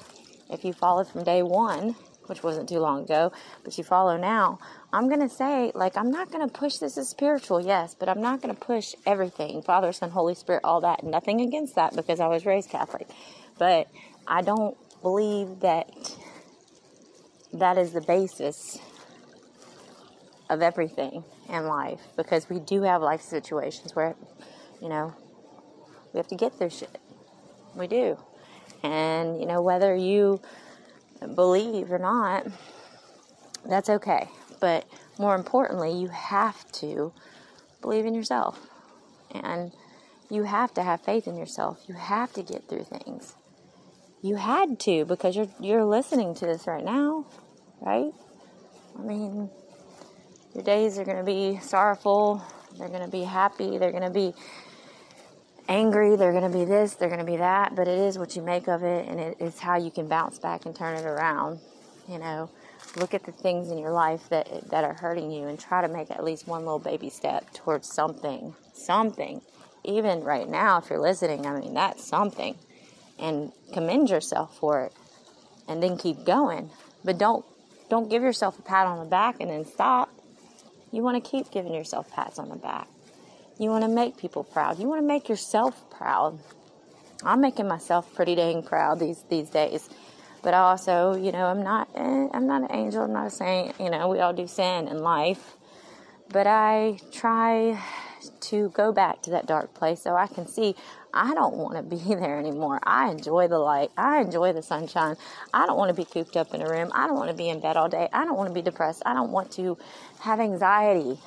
if 0.52 0.64
you 0.64 0.74
followed 0.74 1.08
from 1.08 1.24
day 1.24 1.42
one, 1.42 1.96
which 2.28 2.44
wasn't 2.44 2.70
too 2.70 2.80
long 2.80 3.04
ago, 3.04 3.32
but 3.64 3.78
you 3.78 3.84
follow 3.84 4.18
now, 4.18 4.60
I'm 4.92 5.08
going 5.08 5.22
to 5.22 5.30
say, 5.30 5.72
like, 5.76 5.98
I'm 5.98 6.12
not 6.12 6.32
going 6.32 6.48
to 6.48 6.54
push 6.54 6.78
this 6.78 6.98
as 6.98 7.10
spiritual, 7.10 7.62
yes, 7.62 7.96
but 7.98 8.10
I'm 8.10 8.22
not 8.22 8.42
going 8.42 8.54
to 8.54 8.60
push 8.60 8.94
everything 9.06 9.62
Father, 9.62 9.92
Son, 9.92 10.10
Holy 10.10 10.36
Spirit, 10.36 10.62
all 10.64 10.82
that. 10.82 11.04
Nothing 11.04 11.42
against 11.42 11.76
that 11.76 11.96
because 11.96 12.20
I 12.20 12.28
was 12.28 12.46
raised 12.46 12.70
Catholic. 12.70 13.08
But 13.58 13.88
I 14.28 14.42
don't 14.42 14.78
believe 15.02 15.60
that 15.62 15.90
that 17.54 17.78
is 17.78 17.92
the 17.94 18.02
basis 18.02 18.80
of 20.50 20.62
everything 20.62 21.24
in 21.50 21.66
life 21.66 22.02
because 22.16 22.50
we 22.50 22.60
do 22.60 22.84
have 22.84 23.02
life 23.02 23.22
situations 23.22 23.96
where, 23.96 24.16
you 24.82 24.90
know, 24.90 25.14
we 26.14 26.18
have 26.18 26.28
to 26.28 26.36
get 26.36 26.54
through 26.54 26.70
shit. 26.70 26.98
We 27.76 27.88
do. 27.88 28.18
And, 28.84 29.40
you 29.40 29.46
know, 29.46 29.62
whether 29.62 29.96
you 29.96 30.42
believe 31.28 31.92
or 31.92 32.00
not, 32.00 32.48
that's 33.66 33.90
okay. 33.90 34.30
But 34.60 34.86
more 35.18 35.36
importantly, 35.36 35.92
you 35.92 36.08
have 36.10 36.72
to 36.74 37.14
believe 37.82 38.06
in 38.06 38.14
yourself. 38.14 38.60
And 39.32 39.72
you 40.30 40.44
have 40.44 40.74
to 40.76 40.84
have 40.84 41.02
faith 41.02 41.28
in 41.28 41.38
yourself. 41.38 41.84
You 41.88 41.96
have 41.96 42.34
to 42.34 42.44
get 42.44 42.68
through 42.68 42.86
things. 42.86 43.36
You 44.22 44.38
had 44.38 44.80
to 44.82 45.06
because 45.06 45.36
you're 45.36 45.50
you're 45.60 45.84
listening 45.84 46.34
to 46.36 46.46
this 46.46 46.66
right 46.66 46.84
now, 46.84 47.26
right? 47.82 48.14
I 48.98 49.02
mean, 49.02 49.50
your 50.56 50.64
days 50.64 50.98
are 50.98 51.04
going 51.04 51.18
to 51.18 51.24
be 51.24 51.60
sorrowful, 51.62 52.42
they're 52.78 52.88
going 52.88 53.04
to 53.04 53.12
be 53.12 53.24
happy, 53.24 53.78
they're 53.78 53.92
going 53.92 54.04
to 54.04 54.10
be 54.10 54.34
angry, 55.68 56.16
they're 56.16 56.32
going 56.32 56.52
to 56.52 56.58
be 56.58 56.66
this, 56.66 56.96
they're 56.96 57.10
going 57.10 57.20
to 57.20 57.26
be 57.26 57.38
that, 57.38 57.76
but 57.76 57.88
it 57.88 57.98
is 57.98 58.18
what 58.18 58.36
you 58.36 58.42
make 58.42 58.68
of 58.68 58.84
it, 58.84 59.08
and 59.08 59.20
it's 59.40 59.60
how 59.60 59.78
you 59.78 59.92
can 59.92 60.08
bounce 60.08 60.40
back 60.40 60.66
and 60.66 60.76
turn 60.76 60.98
it 60.98 61.06
around. 61.06 61.60
You 62.08 62.20
know, 62.20 62.50
look 62.98 63.14
at 63.14 63.24
the 63.24 63.32
things 63.32 63.72
in 63.72 63.78
your 63.78 63.92
life 63.92 64.28
that 64.30 64.70
that 64.70 64.84
are 64.84 64.94
hurting 64.94 65.32
you, 65.32 65.48
and 65.48 65.60
try 65.60 65.82
to 65.82 65.88
make 65.88 66.12
at 66.12 66.24
least 66.24 66.48
one 66.48 66.62
little 66.62 66.80
baby 66.80 67.10
step 67.10 67.54
towards 67.54 67.88
something, 67.92 68.56
something. 68.74 69.42
Even 69.86 70.24
right 70.24 70.48
now, 70.48 70.80
if 70.80 70.90
you're 70.90 71.00
listening, 71.00 71.46
I 71.46 71.60
mean 71.60 71.74
that's 71.74 72.06
something, 72.06 72.56
and 73.18 73.52
commend 73.74 74.10
yourself 74.10 74.58
for 74.58 74.82
it, 74.82 74.94
and 75.68 75.82
then 75.82 75.98
keep 75.98 76.26
going. 76.26 76.70
But 77.06 77.18
don't 77.18 77.46
don't 77.90 78.10
give 78.10 78.24
yourself 78.24 78.60
a 78.60 78.62
pat 78.62 78.88
on 78.88 79.00
the 79.00 79.06
back 79.06 79.38
and 79.40 79.50
then 79.50 79.66
stop. 79.66 80.10
You 80.92 81.02
want 81.04 81.24
to 81.24 81.30
keep 81.30 81.52
giving 81.52 81.74
yourself 81.74 82.12
pats 82.12 82.40
on 82.40 82.50
the 82.50 82.56
back. 82.56 82.88
You 83.64 83.70
want 83.70 83.86
to 83.86 83.90
make 83.90 84.18
people 84.18 84.44
proud. 84.44 84.78
You 84.78 84.90
want 84.90 85.02
to 85.02 85.08
make 85.08 85.30
yourself 85.30 85.90
proud. 85.90 86.38
I'm 87.24 87.40
making 87.40 87.66
myself 87.66 88.14
pretty 88.14 88.36
dang 88.36 88.62
proud 88.62 89.00
these 89.00 89.24
these 89.30 89.50
days. 89.50 89.90
But 90.42 90.54
I 90.54 90.58
also, 90.58 91.16
you 91.16 91.32
know, 91.32 91.46
I'm 91.46 91.64
not 91.64 91.88
eh, 91.96 92.28
I'm 92.34 92.46
not 92.46 92.64
an 92.64 92.76
angel. 92.76 93.04
I'm 93.04 93.14
not 93.14 93.28
a 93.28 93.30
saint. 93.30 93.80
You 93.80 93.90
know, 93.90 94.10
we 94.10 94.20
all 94.20 94.34
do 94.34 94.48
sin 94.48 94.90
in 94.90 94.98
life. 94.98 95.56
But 96.28 96.46
I 96.46 97.00
try 97.14 97.82
to 98.42 98.70
go 98.72 98.92
back 98.92 99.22
to 99.22 99.30
that 99.30 99.46
dark 99.46 99.74
place 99.74 100.02
so 100.02 100.14
I 100.14 100.28
can 100.28 100.46
see 100.46 100.76
I 101.14 101.34
don't 101.34 101.56
want 101.56 101.78
to 101.78 101.84
be 101.84 101.96
there 102.16 102.38
anymore. 102.38 102.82
I 102.84 103.12
enjoy 103.12 103.48
the 103.48 103.60
light. 103.60 103.92
I 103.96 104.20
enjoy 104.20 104.52
the 104.52 104.62
sunshine. 104.62 105.16
I 105.54 105.66
don't 105.68 105.78
want 105.78 105.88
to 105.88 105.96
be 105.96 106.04
cooped 106.04 106.36
up 106.36 106.54
in 106.54 106.62
a 106.62 106.70
room. 106.70 106.92
I 106.94 107.08
don't 107.08 107.16
want 107.16 107.30
to 107.30 107.38
be 107.38 107.48
in 107.48 107.62
bed 107.62 107.78
all 107.78 107.88
day. 107.88 108.10
I 108.12 108.26
don't 108.26 108.36
want 108.36 108.50
to 108.50 108.54
be 108.54 108.62
depressed. 108.62 109.04
I 109.06 109.14
don't 109.14 109.32
want 109.32 109.52
to 109.54 109.78
have 110.20 110.42
anxiety. 110.42 111.18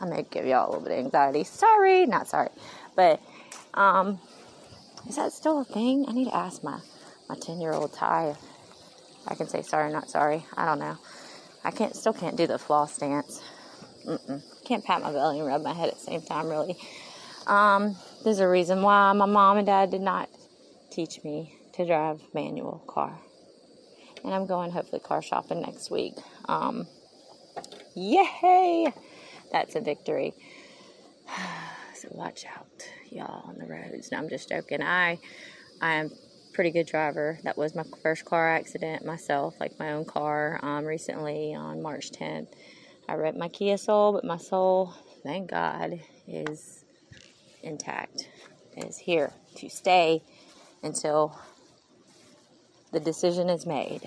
I 0.00 0.06
may 0.06 0.24
give 0.30 0.46
y'all 0.46 0.66
a 0.66 0.70
little 0.70 0.84
bit 0.84 0.98
of 0.98 1.04
anxiety. 1.04 1.44
Sorry, 1.44 2.06
not 2.06 2.28
sorry. 2.28 2.50
But 2.94 3.20
um, 3.74 4.18
is 5.08 5.16
that 5.16 5.32
still 5.32 5.60
a 5.60 5.64
thing? 5.64 6.06
I 6.08 6.12
need 6.12 6.26
to 6.26 6.36
ask 6.36 6.62
my, 6.62 6.80
my 7.28 7.36
10 7.36 7.60
year 7.60 7.72
old 7.72 7.92
Ty 7.92 8.36
I 9.28 9.34
can 9.34 9.48
say 9.48 9.62
sorry, 9.62 9.92
not 9.92 10.08
sorry. 10.08 10.44
I 10.56 10.64
don't 10.64 10.78
know. 10.78 10.96
I 11.64 11.70
can't, 11.70 11.96
still 11.96 12.12
can't 12.12 12.36
do 12.36 12.46
the 12.46 12.58
floss 12.58 12.94
stance. 12.94 13.42
Mm-mm. 14.06 14.42
Can't 14.64 14.84
pat 14.84 15.02
my 15.02 15.12
belly 15.12 15.40
and 15.40 15.48
rub 15.48 15.62
my 15.62 15.72
head 15.72 15.88
at 15.88 15.94
the 15.94 16.00
same 16.00 16.22
time, 16.22 16.48
really. 16.48 16.76
Um, 17.46 17.96
there's 18.22 18.38
a 18.38 18.48
reason 18.48 18.82
why 18.82 19.12
my 19.12 19.26
mom 19.26 19.56
and 19.56 19.66
dad 19.66 19.90
did 19.90 20.00
not 20.00 20.28
teach 20.90 21.22
me 21.24 21.54
to 21.72 21.84
drive 21.84 22.22
manual 22.34 22.84
car. 22.86 23.18
And 24.24 24.32
I'm 24.32 24.46
going 24.46 24.70
hopefully 24.70 25.00
car 25.00 25.22
shopping 25.22 25.60
next 25.62 25.90
week. 25.90 26.14
Um, 26.48 26.86
yay! 27.94 28.92
That's 29.52 29.74
a 29.74 29.80
victory. 29.80 30.34
so 31.94 32.08
watch 32.10 32.44
out, 32.46 32.88
y'all, 33.10 33.48
on 33.48 33.58
the 33.58 33.66
roads. 33.66 34.10
No, 34.12 34.18
I'm 34.18 34.28
just 34.28 34.48
joking. 34.48 34.82
I 34.82 35.18
I 35.80 35.94
am 35.94 36.10
pretty 36.52 36.70
good 36.70 36.86
driver. 36.86 37.38
That 37.44 37.58
was 37.58 37.74
my 37.74 37.84
first 38.02 38.24
car 38.24 38.54
accident 38.54 39.04
myself, 39.04 39.60
like 39.60 39.78
my 39.78 39.92
own 39.92 40.06
car, 40.06 40.58
um, 40.62 40.86
recently 40.86 41.54
on 41.54 41.82
March 41.82 42.10
10th. 42.12 42.48
I 43.08 43.14
wrecked 43.14 43.36
my 43.36 43.48
Kia 43.48 43.76
Soul, 43.76 44.14
but 44.14 44.24
my 44.24 44.38
soul, 44.38 44.94
thank 45.22 45.50
God, 45.50 46.00
is 46.26 46.84
intact. 47.62 48.28
Is 48.76 48.98
here 48.98 49.32
to 49.56 49.70
stay 49.70 50.22
until 50.82 51.38
the 52.92 53.00
decision 53.00 53.48
is 53.48 53.66
made. 53.66 54.02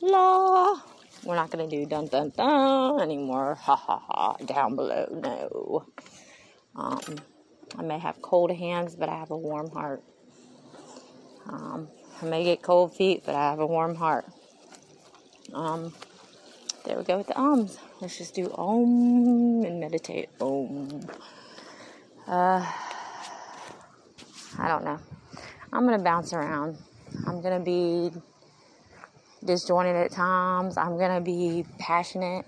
La. 0.00 0.80
We're 1.24 1.36
not 1.36 1.50
going 1.50 1.68
to 1.68 1.76
do 1.76 1.86
dun 1.86 2.06
dun 2.06 2.30
dun 2.36 3.00
anymore. 3.00 3.54
Ha 3.54 3.76
ha 3.76 3.98
ha. 3.98 4.36
Down 4.44 4.74
below. 4.76 5.06
No. 5.10 5.86
Um, 6.74 7.00
I 7.78 7.82
may 7.82 7.98
have 7.98 8.20
cold 8.22 8.50
hands, 8.50 8.96
but 8.96 9.08
I 9.08 9.18
have 9.18 9.30
a 9.30 9.36
warm 9.36 9.70
heart. 9.70 10.02
Um, 11.46 11.88
I 12.20 12.26
may 12.26 12.44
get 12.44 12.62
cold 12.62 12.96
feet, 12.96 13.22
but 13.24 13.34
I 13.34 13.50
have 13.50 13.60
a 13.60 13.66
warm 13.66 13.94
heart. 13.94 14.26
Um, 15.52 15.92
there 16.84 16.96
we 16.96 17.04
go 17.04 17.18
with 17.18 17.28
the 17.28 17.38
ums. 17.38 17.78
Let's 18.00 18.18
just 18.18 18.34
do 18.34 18.50
om 18.54 19.64
and 19.64 19.80
meditate. 19.80 20.28
Om. 20.40 21.06
Uh, 22.26 22.66
I 24.58 24.68
don't 24.68 24.84
know. 24.84 24.98
I'm 25.72 25.84
gonna 25.84 26.02
bounce 26.02 26.32
around. 26.32 26.78
I'm 27.26 27.40
gonna 27.40 27.60
be 27.60 28.10
disjointed 29.44 29.96
at 29.96 30.12
times. 30.12 30.76
I'm 30.76 30.96
going 30.96 31.14
to 31.14 31.20
be 31.20 31.64
passionate. 31.78 32.46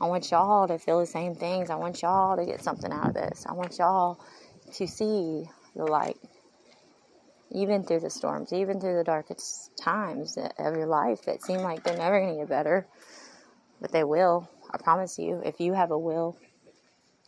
I 0.00 0.06
want 0.06 0.30
y'all 0.30 0.68
to 0.68 0.78
feel 0.78 1.00
the 1.00 1.06
same 1.06 1.34
things. 1.34 1.70
I 1.70 1.76
want 1.76 2.02
y'all 2.02 2.36
to 2.36 2.44
get 2.44 2.62
something 2.62 2.92
out 2.92 3.08
of 3.08 3.14
this. 3.14 3.46
I 3.48 3.54
want 3.54 3.78
y'all 3.78 4.20
to 4.74 4.86
see 4.86 5.44
the 5.74 5.84
light. 5.84 6.18
Even 7.50 7.84
through 7.84 8.00
the 8.00 8.10
storms, 8.10 8.52
even 8.52 8.80
through 8.80 8.96
the 8.96 9.04
darkest 9.04 9.76
times 9.76 10.36
of 10.36 10.76
your 10.76 10.86
life 10.86 11.22
that 11.26 11.42
seem 11.42 11.60
like 11.60 11.84
they're 11.84 11.96
never 11.96 12.20
going 12.20 12.34
to 12.34 12.40
get 12.40 12.48
better, 12.48 12.86
but 13.80 13.92
they 13.92 14.02
will. 14.02 14.48
I 14.72 14.78
promise 14.78 15.18
you, 15.18 15.40
if 15.44 15.60
you 15.60 15.72
have 15.72 15.90
a 15.90 15.98
will, 15.98 16.36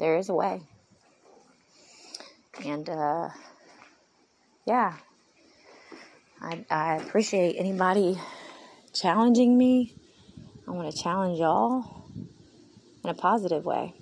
there 0.00 0.16
is 0.16 0.28
a 0.28 0.34
way. 0.34 0.62
And, 2.64 2.88
uh, 2.88 3.28
yeah, 4.66 4.94
I, 6.40 6.64
I 6.68 6.96
appreciate 6.96 7.56
anybody 7.56 8.18
challenging 9.00 9.58
me. 9.58 9.94
I 10.66 10.70
want 10.70 10.90
to 10.90 11.02
challenge 11.02 11.38
y'all 11.38 12.04
in 13.04 13.10
a 13.10 13.14
positive 13.14 13.64
way, 13.64 13.94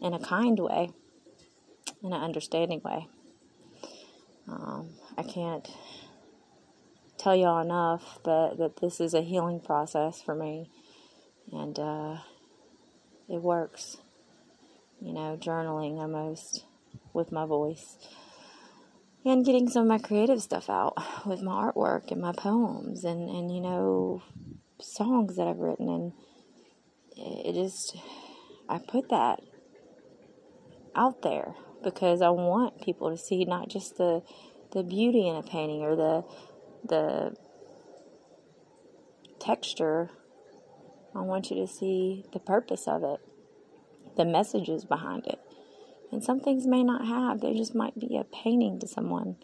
in 0.00 0.14
a 0.14 0.18
kind 0.18 0.58
way, 0.58 0.90
in 2.02 2.12
an 2.12 2.20
understanding 2.20 2.80
way. 2.84 3.08
Um, 4.48 4.90
I 5.16 5.22
can't 5.24 5.68
tell 7.18 7.34
y'all 7.34 7.60
enough 7.60 8.20
that, 8.24 8.56
that 8.58 8.80
this 8.80 9.00
is 9.00 9.14
a 9.14 9.20
healing 9.20 9.60
process 9.60 10.22
for 10.22 10.34
me, 10.34 10.70
and 11.52 11.78
uh, 11.78 12.18
it 13.28 13.42
works. 13.42 13.98
You 15.00 15.12
know, 15.12 15.38
journaling 15.40 15.98
almost 15.98 16.64
with 17.12 17.30
my 17.30 17.46
voice 17.46 17.96
and 19.28 19.44
getting 19.44 19.68
some 19.68 19.82
of 19.82 19.88
my 19.88 19.98
creative 19.98 20.42
stuff 20.42 20.70
out 20.70 20.94
with 21.26 21.42
my 21.42 21.52
artwork 21.52 22.10
and 22.10 22.20
my 22.20 22.32
poems 22.32 23.04
and, 23.04 23.28
and 23.28 23.54
you 23.54 23.60
know 23.60 24.22
songs 24.80 25.36
that 25.36 25.46
I've 25.46 25.58
written 25.58 25.88
and 25.88 26.12
it 27.16 27.54
just 27.54 27.96
I 28.68 28.78
put 28.78 29.08
that 29.10 29.40
out 30.94 31.22
there 31.22 31.54
because 31.82 32.22
I 32.22 32.30
want 32.30 32.80
people 32.80 33.10
to 33.10 33.16
see 33.16 33.44
not 33.44 33.68
just 33.68 33.98
the 33.98 34.22
the 34.72 34.82
beauty 34.82 35.26
in 35.28 35.36
a 35.36 35.42
painting 35.42 35.82
or 35.82 35.96
the 35.96 36.24
the 36.84 37.36
texture. 39.38 40.10
I 41.14 41.20
want 41.22 41.50
you 41.50 41.56
to 41.56 41.66
see 41.66 42.24
the 42.32 42.38
purpose 42.38 42.86
of 42.86 43.02
it, 43.02 43.20
the 44.16 44.24
messages 44.24 44.84
behind 44.84 45.26
it. 45.26 45.37
And 46.10 46.24
some 46.24 46.40
things 46.40 46.66
may 46.66 46.82
not 46.82 47.06
have, 47.06 47.40
they 47.40 47.54
just 47.54 47.74
might 47.74 47.98
be 47.98 48.16
a 48.16 48.24
painting 48.24 48.78
to 48.80 48.88
someone. 48.88 49.36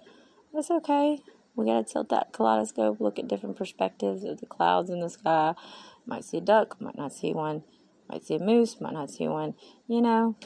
That's 0.53 0.71
okay. 0.71 1.21
We 1.55 1.67
gotta 1.67 1.85
tilt 1.85 2.09
that 2.09 2.33
kaleidoscope, 2.33 3.01
look 3.01 3.19
at 3.19 3.29
different 3.29 3.57
perspectives 3.57 4.25
of 4.25 4.41
the 4.41 4.47
clouds 4.47 4.91
in 4.91 5.01
the 5.01 5.11
sky. 5.11 5.55
Might 6.07 6.25
see 6.25 6.39
a 6.39 6.41
duck, 6.41 6.81
might 6.81 6.97
not 6.97 7.13
see 7.13 7.33
one. 7.33 7.65
Might 8.09 8.25
see 8.25 8.37
a 8.37 8.39
moose, 8.39 8.81
might 8.81 8.93
not 8.93 9.11
see 9.11 9.29
one. 9.29 9.55
You 9.87 10.01
know, 10.01 10.37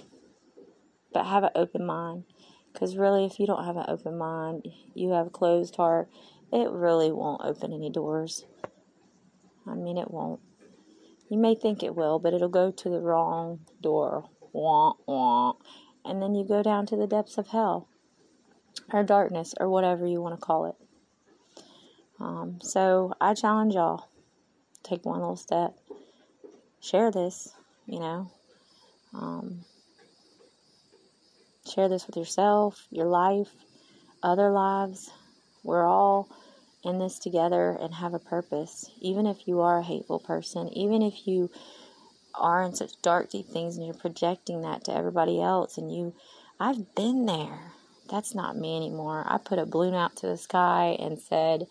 but 1.13 1.27
have 1.27 1.45
an 1.45 1.51
open 1.55 1.87
mind. 1.87 2.25
Because 2.73 2.97
really, 2.97 3.25
if 3.25 3.39
you 3.39 3.47
don't 3.47 3.65
have 3.65 3.77
an 3.77 3.87
open 3.89 4.19
mind, 4.19 4.69
you 4.95 5.11
have 5.13 5.29
a 5.29 5.31
closed 5.31 5.77
heart, 5.77 6.09
it 6.53 6.71
really 6.71 7.11
won't 7.11 7.43
open 7.45 7.73
any 7.73 7.91
doors. 7.91 8.45
I 9.67 9.75
mean, 9.75 9.99
it 9.99 10.11
won't. 10.11 10.41
You 11.31 11.39
may 11.39 11.55
think 11.55 11.83
it 11.83 11.95
will, 11.95 12.19
but 12.19 12.35
it'll 12.35 12.49
go 12.49 12.71
to 12.71 12.89
the 12.89 13.01
wrong 13.01 13.61
door. 13.83 14.29
Wah, 14.53 14.95
wah 15.07 15.55
and 16.09 16.23
then 16.23 16.35
you 16.35 16.45
go 16.45 16.63
down 16.63 16.87
to 16.87 16.97
the 16.97 17.07
depths 17.07 17.39
of 17.39 17.49
hell 17.49 17.89
or 18.93 19.03
darkness 19.03 19.55
or 19.61 19.69
whatever 19.69 20.07
you 20.07 20.21
want 20.21 20.35
to 20.35 20.45
call 20.45 20.67
it. 20.67 20.75
Um, 22.19 22.59
so 22.63 23.13
I 23.21 23.35
challenge 23.35 23.75
y'all 23.75 24.09
take 24.83 25.05
one 25.05 25.21
little 25.21 25.37
step, 25.37 25.77
share 26.81 27.11
this, 27.11 27.53
you 27.87 28.01
know, 28.01 28.31
um, 29.15 29.65
share 31.73 31.89
this 31.89 32.07
with 32.07 32.17
yourself, 32.17 32.87
your 32.91 33.07
life, 33.07 33.51
other 34.23 34.51
lives. 34.51 35.11
We're 35.63 35.87
all 35.87 36.29
in 36.85 36.99
this 36.99 37.19
together 37.19 37.77
and 37.81 37.95
have 37.95 38.15
a 38.15 38.19
purpose. 38.19 38.91
Even 39.01 39.27
if 39.27 39.47
you 39.47 39.61
are 39.61 39.79
a 39.79 39.85
hateful 39.85 40.19
person, 40.19 40.69
even 40.73 41.03
if 41.03 41.27
you 41.27 41.51
are 42.39 42.63
in 42.63 42.75
such 42.75 43.01
dark, 43.03 43.31
deep 43.31 43.49
things 43.49 43.77
and 43.77 43.87
you're 43.87 43.95
projecting 43.95 44.63
that 44.63 44.85
to 44.85 44.95
everybody 44.95 45.41
else. 45.41 45.79
And 45.79 45.95
you, 45.95 46.15
I've 46.59 46.95
been 46.95 47.27
there. 47.27 47.73
That's 48.11 48.35
not 48.35 48.57
me 48.57 48.77
anymore. 48.77 49.25
I 49.29 49.39
put 49.39 49.59
a 49.59 49.67
balloon 49.67 49.95
out 49.95 50.17
to 50.17 50.27
the 50.27 50.37
sky 50.37 50.97
and 50.99 51.19
said, 51.19 51.67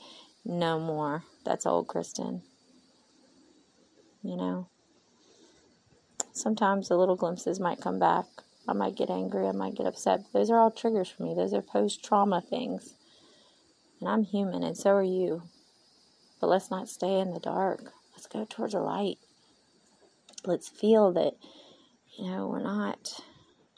no 0.45 0.79
more. 0.79 1.23
That's 1.43 1.65
old 1.65 1.87
Kristen. 1.87 2.43
You 4.23 4.37
know? 4.37 4.67
Sometimes 6.31 6.89
the 6.89 6.97
little 6.97 7.15
glimpses 7.15 7.59
might 7.59 7.81
come 7.81 7.99
back. 7.99 8.25
I 8.67 8.73
might 8.73 8.95
get 8.95 9.09
angry. 9.09 9.47
I 9.47 9.53
might 9.53 9.75
get 9.75 9.87
upset. 9.87 10.21
Those 10.33 10.51
are 10.51 10.59
all 10.59 10.71
triggers 10.71 11.09
for 11.09 11.23
me. 11.23 11.33
Those 11.33 11.53
are 11.53 11.61
post 11.61 12.03
trauma 12.03 12.41
things. 12.41 12.93
And 13.99 14.09
I'm 14.09 14.23
human, 14.23 14.61
and 14.61 14.77
so 14.77 14.91
are 14.91 15.03
you. 15.03 15.43
But 16.39 16.47
let's 16.47 16.69
not 16.69 16.89
stay 16.89 17.19
in 17.19 17.33
the 17.33 17.39
dark. 17.39 17.93
Let's 18.11 18.27
go 18.27 18.45
towards 18.47 18.73
the 18.73 18.81
light 18.81 19.17
let's 20.47 20.69
feel 20.69 21.11
that, 21.13 21.33
you 22.17 22.29
know, 22.31 22.47
we're 22.47 22.63
not, 22.63 23.19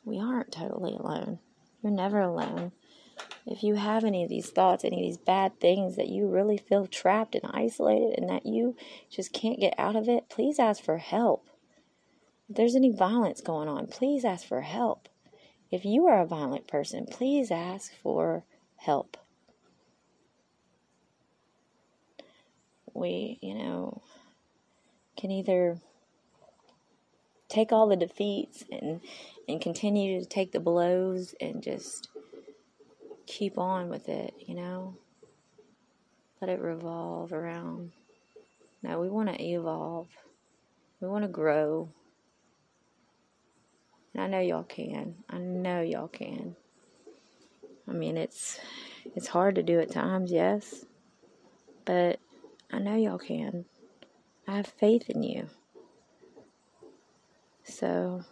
we 0.06 0.20
aren't 0.20 0.52
totally 0.52 0.96
alone. 0.96 1.40
You're 1.82 1.92
never 1.92 2.20
alone. 2.20 2.72
If 3.46 3.64
you 3.64 3.76
have 3.76 4.04
any 4.04 4.24
of 4.24 4.30
these 4.30 4.50
thoughts, 4.50 4.86
any 4.86 4.98
of 4.98 5.04
these 5.04 5.18
bad 5.18 5.60
things 5.60 5.96
that 5.96 6.08
you 6.08 6.28
really 6.28 6.58
feel 6.58 6.86
trapped 6.86 7.36
and 7.36 7.50
isolated 7.52 8.18
and 8.18 8.30
that 8.30 8.46
you 8.46 8.76
just 9.10 9.34
can't 9.34 9.60
get 9.60 9.74
out 9.78 9.96
of 9.96 10.08
it, 10.08 10.30
please 10.30 10.60
ask 10.60 10.84
for 10.84 10.98
help. 10.98 11.50
If 12.50 12.56
there's 12.56 12.76
any 12.76 12.92
violence 12.92 13.42
going 13.42 13.68
on, 13.68 13.88
please 13.88 14.24
ask 14.24 14.48
for 14.48 14.62
help. 14.62 15.10
If 15.72 15.86
you 15.86 16.08
are 16.08 16.22
a 16.22 16.26
violent 16.26 16.68
person, 16.68 17.06
please 17.06 17.52
ask 17.52 17.92
for 18.02 18.44
help. 18.78 19.18
We, 22.94 23.38
you 23.42 23.54
know, 23.54 24.02
can 25.16 25.32
either 25.32 25.80
take 27.50 27.72
all 27.72 27.88
the 27.88 27.96
defeats 27.96 28.64
and 28.72 29.02
and 29.48 29.60
continue 29.60 30.20
to 30.20 30.26
take 30.26 30.52
the 30.52 30.60
blows 30.60 31.34
and 31.42 31.64
just 31.64 32.08
keep 33.26 33.58
on 33.58 33.90
with 33.90 34.08
it, 34.08 34.34
you 34.40 34.56
know? 34.56 34.96
Let 36.40 36.50
it 36.50 36.62
revolve 36.62 37.34
around. 37.34 37.92
No, 38.82 39.00
we 39.00 39.10
want 39.10 39.30
to 39.30 39.44
evolve. 39.44 40.08
We 41.02 41.08
want 41.08 41.24
to 41.24 41.30
grow. 41.30 41.90
And 44.14 44.24
I 44.24 44.28
know 44.28 44.40
y'all 44.40 44.64
can. 44.64 45.16
I 45.30 45.38
know 45.38 45.82
y'all 45.82 46.08
can. 46.08 46.56
I 47.88 47.92
mean, 47.92 48.18
it's 48.18 48.60
it's 49.16 49.28
hard 49.28 49.56
to 49.56 49.64
do 49.64 49.80
at 49.80 49.92
times, 49.92 50.32
yes. 50.32 50.86
But 51.86 52.20
I 52.72 52.80
know 52.80 52.96
y'all 52.96 53.18
can. 53.18 53.66
I 54.48 54.58
have 54.58 54.68
faith 54.68 55.10
in 55.10 55.24
you. 55.24 55.50
So, 57.70 58.24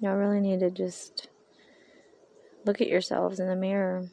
y'all 0.00 0.16
really 0.16 0.40
need 0.40 0.60
to 0.60 0.70
just 0.70 1.28
look 2.64 2.80
at 2.80 2.88
yourselves 2.88 3.40
in 3.40 3.46
the 3.46 3.56
mirror. 3.56 4.08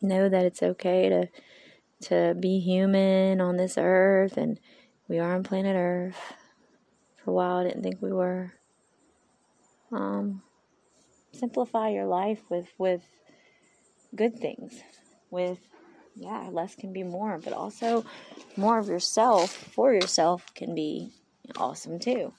Know 0.00 0.28
that 0.28 0.44
it's 0.44 0.62
okay 0.62 1.08
to 1.08 1.28
to 2.08 2.34
be 2.34 2.58
human 2.58 3.40
on 3.40 3.56
this 3.56 3.76
earth 3.78 4.36
and 4.36 4.58
we 5.06 5.20
are 5.20 5.34
on 5.34 5.44
planet 5.44 5.76
Earth. 5.78 6.18
For 7.22 7.30
a 7.30 7.34
while 7.34 7.58
I 7.58 7.64
didn't 7.64 7.84
think 7.84 8.02
we 8.02 8.12
were. 8.12 8.52
Um 9.92 10.42
simplify 11.32 11.90
your 11.90 12.06
life 12.06 12.40
with 12.50 12.68
with 12.78 13.02
good 14.16 14.38
things. 14.38 14.80
With 15.30 15.60
yeah, 16.16 16.48
less 16.50 16.74
can 16.74 16.92
be 16.92 17.04
more, 17.04 17.38
but 17.42 17.52
also 17.52 18.04
more 18.56 18.78
of 18.78 18.88
yourself 18.88 19.50
for 19.50 19.94
yourself 19.94 20.52
can 20.54 20.74
be 20.74 21.12
awesome 21.58 21.98
too 21.98 22.32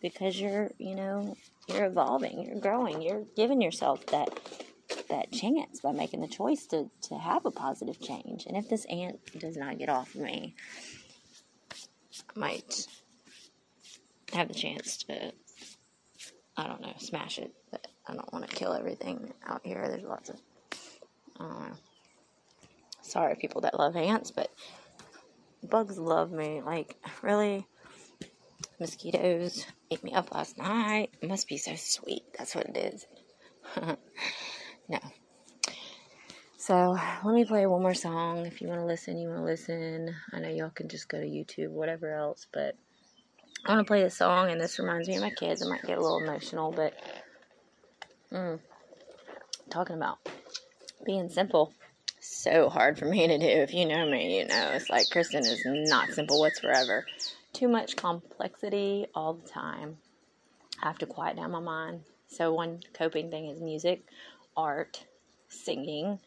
because 0.00 0.40
you're 0.40 0.70
you 0.78 0.94
know 0.94 1.36
you're 1.68 1.86
evolving 1.86 2.42
you're 2.44 2.60
growing 2.60 3.02
you're 3.02 3.24
giving 3.36 3.60
yourself 3.60 4.04
that 4.06 4.28
that 5.08 5.30
chance 5.32 5.80
by 5.80 5.92
making 5.92 6.20
the 6.20 6.28
choice 6.28 6.66
to 6.66 6.88
to 7.02 7.16
have 7.16 7.44
a 7.44 7.50
positive 7.50 8.00
change. 8.00 8.46
And 8.46 8.56
if 8.56 8.68
this 8.68 8.86
ant 8.86 9.18
does 9.38 9.56
not 9.56 9.78
get 9.78 9.88
off 9.88 10.14
of 10.14 10.20
me 10.22 10.54
I 12.36 12.38
might 12.38 12.86
have 14.32 14.48
the 14.48 14.54
chance 14.54 14.98
to 15.04 15.32
I 16.56 16.66
don't 16.66 16.80
know 16.80 16.94
smash 16.98 17.38
it 17.38 17.52
but 17.70 17.86
I 18.06 18.14
don't 18.14 18.32
want 18.32 18.48
to 18.48 18.56
kill 18.56 18.72
everything 18.72 19.32
out 19.46 19.60
here. 19.64 19.84
There's 19.88 20.04
lots 20.04 20.30
of 20.30 20.40
sorry 23.02 23.34
people 23.34 23.62
that 23.62 23.78
love 23.78 23.96
ants 23.96 24.30
but 24.30 24.50
bugs 25.68 25.98
love 25.98 26.30
me 26.30 26.62
like 26.64 26.96
really 27.22 27.66
mosquitoes 28.80 29.66
ate 29.90 30.02
me 30.02 30.12
up 30.12 30.32
last 30.32 30.58
night. 30.58 31.10
It 31.20 31.28
must 31.28 31.46
be 31.46 31.58
so 31.58 31.74
sweet. 31.76 32.22
That's 32.36 32.54
what 32.54 32.66
it 32.66 32.76
is. 32.76 33.06
no. 34.88 34.98
So 36.56 36.98
let 37.24 37.34
me 37.34 37.44
play 37.44 37.66
one 37.66 37.82
more 37.82 37.94
song. 37.94 38.46
If 38.46 38.60
you 38.60 38.68
want 38.68 38.80
to 38.80 38.86
listen, 38.86 39.18
you 39.18 39.28
want 39.28 39.40
to 39.40 39.44
listen. 39.44 40.14
I 40.32 40.40
know 40.40 40.48
y'all 40.48 40.70
can 40.70 40.88
just 40.88 41.08
go 41.08 41.18
to 41.18 41.26
YouTube, 41.26 41.70
whatever 41.70 42.12
else, 42.12 42.46
but 42.52 42.76
I 43.64 43.74
want 43.74 43.86
to 43.86 43.90
play 43.90 44.02
a 44.02 44.10
song, 44.10 44.50
and 44.50 44.60
this 44.60 44.78
reminds 44.78 45.08
me 45.08 45.16
of 45.16 45.22
my 45.22 45.30
kids. 45.30 45.62
I 45.62 45.68
might 45.68 45.82
get 45.82 45.98
a 45.98 46.00
little 46.00 46.22
emotional, 46.22 46.72
but 46.72 46.94
mm, 48.32 48.58
talking 49.70 49.96
about 49.96 50.18
being 51.04 51.28
simple. 51.28 51.72
So 52.20 52.68
hard 52.68 52.98
for 52.98 53.06
me 53.06 53.26
to 53.26 53.38
do. 53.38 53.46
If 53.46 53.72
you 53.72 53.86
know 53.86 54.04
me, 54.08 54.38
you 54.38 54.46
know 54.46 54.70
it's 54.72 54.90
like 54.90 55.08
Kristen 55.10 55.40
is 55.44 55.62
not 55.64 56.10
simple 56.10 56.40
whatsoever. 56.40 57.06
Too 57.52 57.68
much 57.68 57.96
complexity 57.96 59.06
all 59.14 59.34
the 59.34 59.48
time. 59.48 59.98
I 60.82 60.86
have 60.86 60.98
to 60.98 61.06
quiet 61.06 61.36
down 61.36 61.50
my 61.50 61.60
mind. 61.60 62.02
So 62.28 62.54
one 62.54 62.80
coping 62.94 63.30
thing 63.30 63.46
is 63.46 63.60
music, 63.60 64.04
art, 64.56 65.04
singing, 65.48 66.20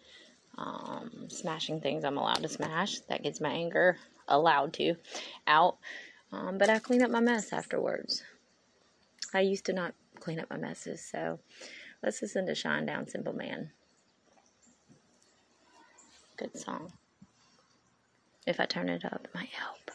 um, 0.57 1.27
smashing 1.29 1.81
things 1.81 2.03
I'm 2.03 2.17
allowed 2.17 2.43
to 2.43 2.49
smash. 2.49 2.99
That 3.09 3.23
gets 3.23 3.41
my 3.41 3.49
anger 3.49 3.97
allowed 4.27 4.73
to 4.73 4.95
out. 5.47 5.77
Um, 6.31 6.57
but 6.57 6.69
I 6.69 6.79
clean 6.79 7.03
up 7.03 7.12
my 7.12 7.19
mess 7.19 7.53
afterwards. 7.53 8.23
I 9.33 9.41
used 9.41 9.65
to 9.65 9.73
not 9.73 9.93
clean 10.19 10.39
up 10.39 10.49
my 10.49 10.57
messes, 10.57 11.01
so 11.03 11.39
let's 12.01 12.21
listen 12.21 12.45
to 12.45 12.53
Shinedown 12.53 13.09
Simple 13.09 13.33
Man. 13.33 13.71
Good 16.38 16.57
song. 16.57 16.91
If 18.45 18.59
I 18.59 18.65
turn 18.65 18.89
it 18.89 19.05
up, 19.05 19.21
it 19.23 19.33
might 19.33 19.49
help. 19.49 19.91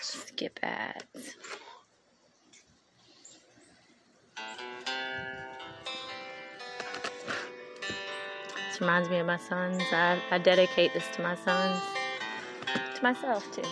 Skip 0.00 0.58
ads. 0.62 1.36
This 8.68 8.80
reminds 8.80 9.08
me 9.08 9.18
of 9.18 9.26
my 9.26 9.38
sons. 9.38 9.82
I, 9.92 10.20
I 10.30 10.38
dedicate 10.38 10.92
this 10.92 11.04
to 11.16 11.22
my 11.22 11.34
sons, 11.36 11.80
to 12.96 13.02
myself 13.02 13.44
too. 13.52 13.62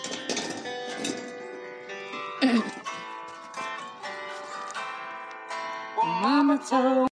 Mama 6.03 6.59
told 6.69 7.09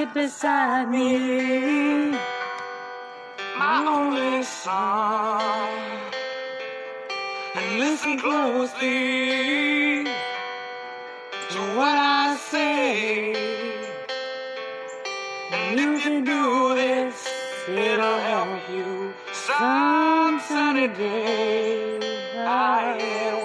sit 0.00 0.14
beside 0.14 0.88
me, 0.88 2.12
my 3.58 3.84
only 3.96 4.42
song. 4.42 5.70
And 7.54 7.78
listen 7.78 8.18
closely 8.18 10.04
to 11.52 11.60
what 11.76 11.96
I 11.98 12.36
say. 12.50 13.34
And 15.52 15.78
you 15.78 15.92
can 16.04 16.24
do 16.24 16.74
this, 16.74 17.16
it'll 17.68 18.20
help 18.32 18.62
you 18.70 19.12
some 19.32 20.40
sunny 20.48 20.88
day. 20.88 21.98
I 22.38 22.96
will. 22.96 23.39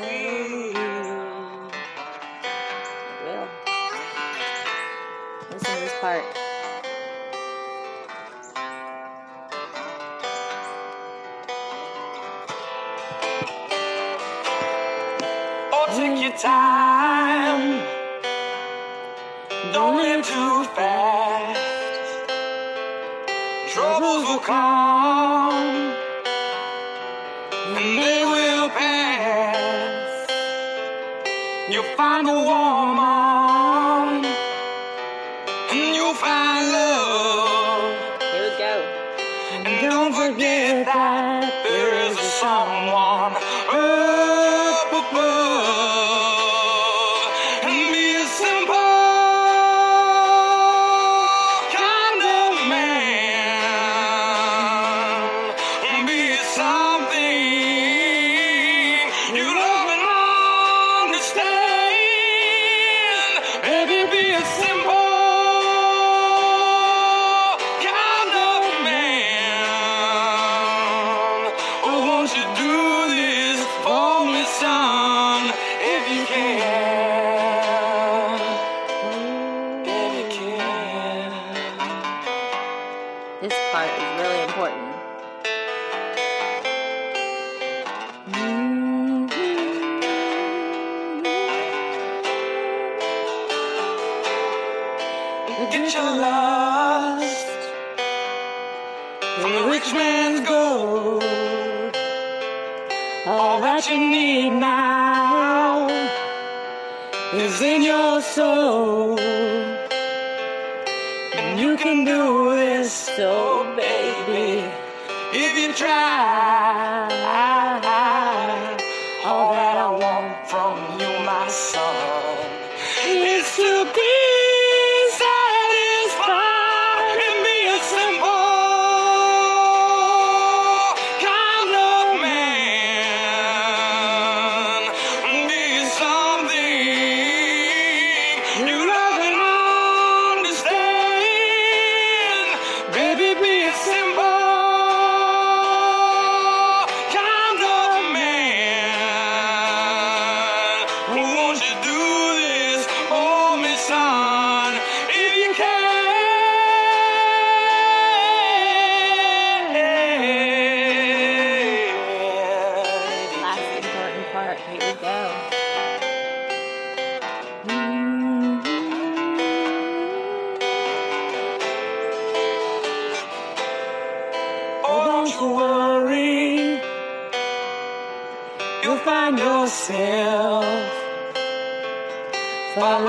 Really 84.26 84.44
important. 84.44 84.96
Mm-hmm. 88.28 89.26
Get 95.72 95.94
your 95.94 96.12
lust 96.26 97.48
from 99.40 99.52
the 99.58 99.64
rich 99.70 99.90
man's 99.94 100.48
gold. 100.48 101.24
All 103.28 103.60
that 103.62 103.90
you 103.90 103.98
need 103.98 104.25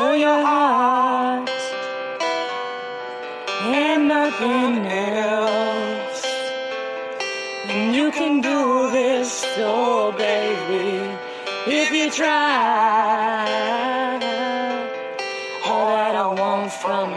Follow 0.06 0.18
your 0.18 0.40
heart 0.46 1.50
and 3.74 4.06
nothing 4.06 4.86
else. 4.86 6.24
And 7.66 7.92
you 7.92 8.12
can 8.12 8.40
do 8.40 8.88
this, 8.92 9.44
oh 9.58 10.12
baby, 10.12 11.10
if 11.66 11.90
you 11.90 12.08
try. 12.08 13.48
All 15.66 15.88
that 15.88 16.14
I 16.14 16.26
want 16.40 16.70
from 16.70 17.15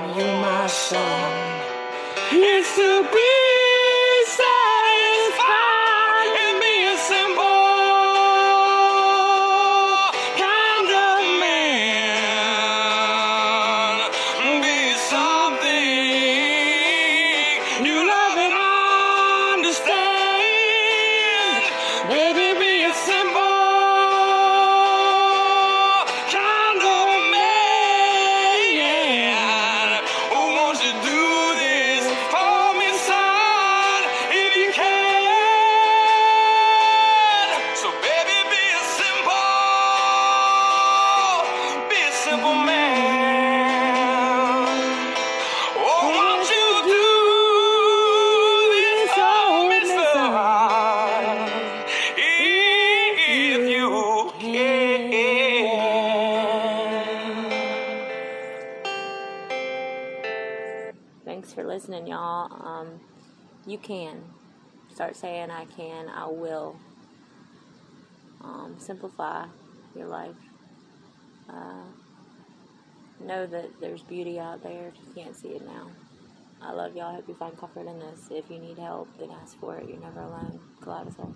you 63.70 63.78
can 63.78 64.24
start 64.94 65.16
saying 65.16 65.52
I 65.52 65.66
can, 65.66 66.10
I 66.10 66.28
will. 66.28 66.78
Um, 68.42 68.76
simplify 68.78 69.46
your 69.96 70.08
life. 70.08 70.36
Uh, 71.50 71.84
know 73.20 73.46
that 73.46 73.70
there's 73.82 74.02
beauty 74.04 74.40
out 74.40 74.64
there 74.64 74.88
if 74.88 74.94
you 74.96 75.24
can't 75.24 75.36
see 75.36 75.50
it 75.50 75.66
now. 75.66 75.92
I 76.62 76.72
love 76.72 76.96
y'all. 76.96 77.12
I 77.12 77.16
hope 77.16 77.28
you 77.28 77.36
find 77.36 77.58
comfort 77.58 77.88
in 77.88 78.00
this. 78.00 78.28
If 78.32 78.50
you 78.50 78.60
need 78.60 78.78
help, 78.78 79.10
then 79.20 79.30
ask 79.42 79.60
for 79.60 79.78
it. 79.78 79.90
You're 79.90 80.00
never 80.00 80.22
alone. 80.22 80.60
Kaleidoscope. 80.82 81.28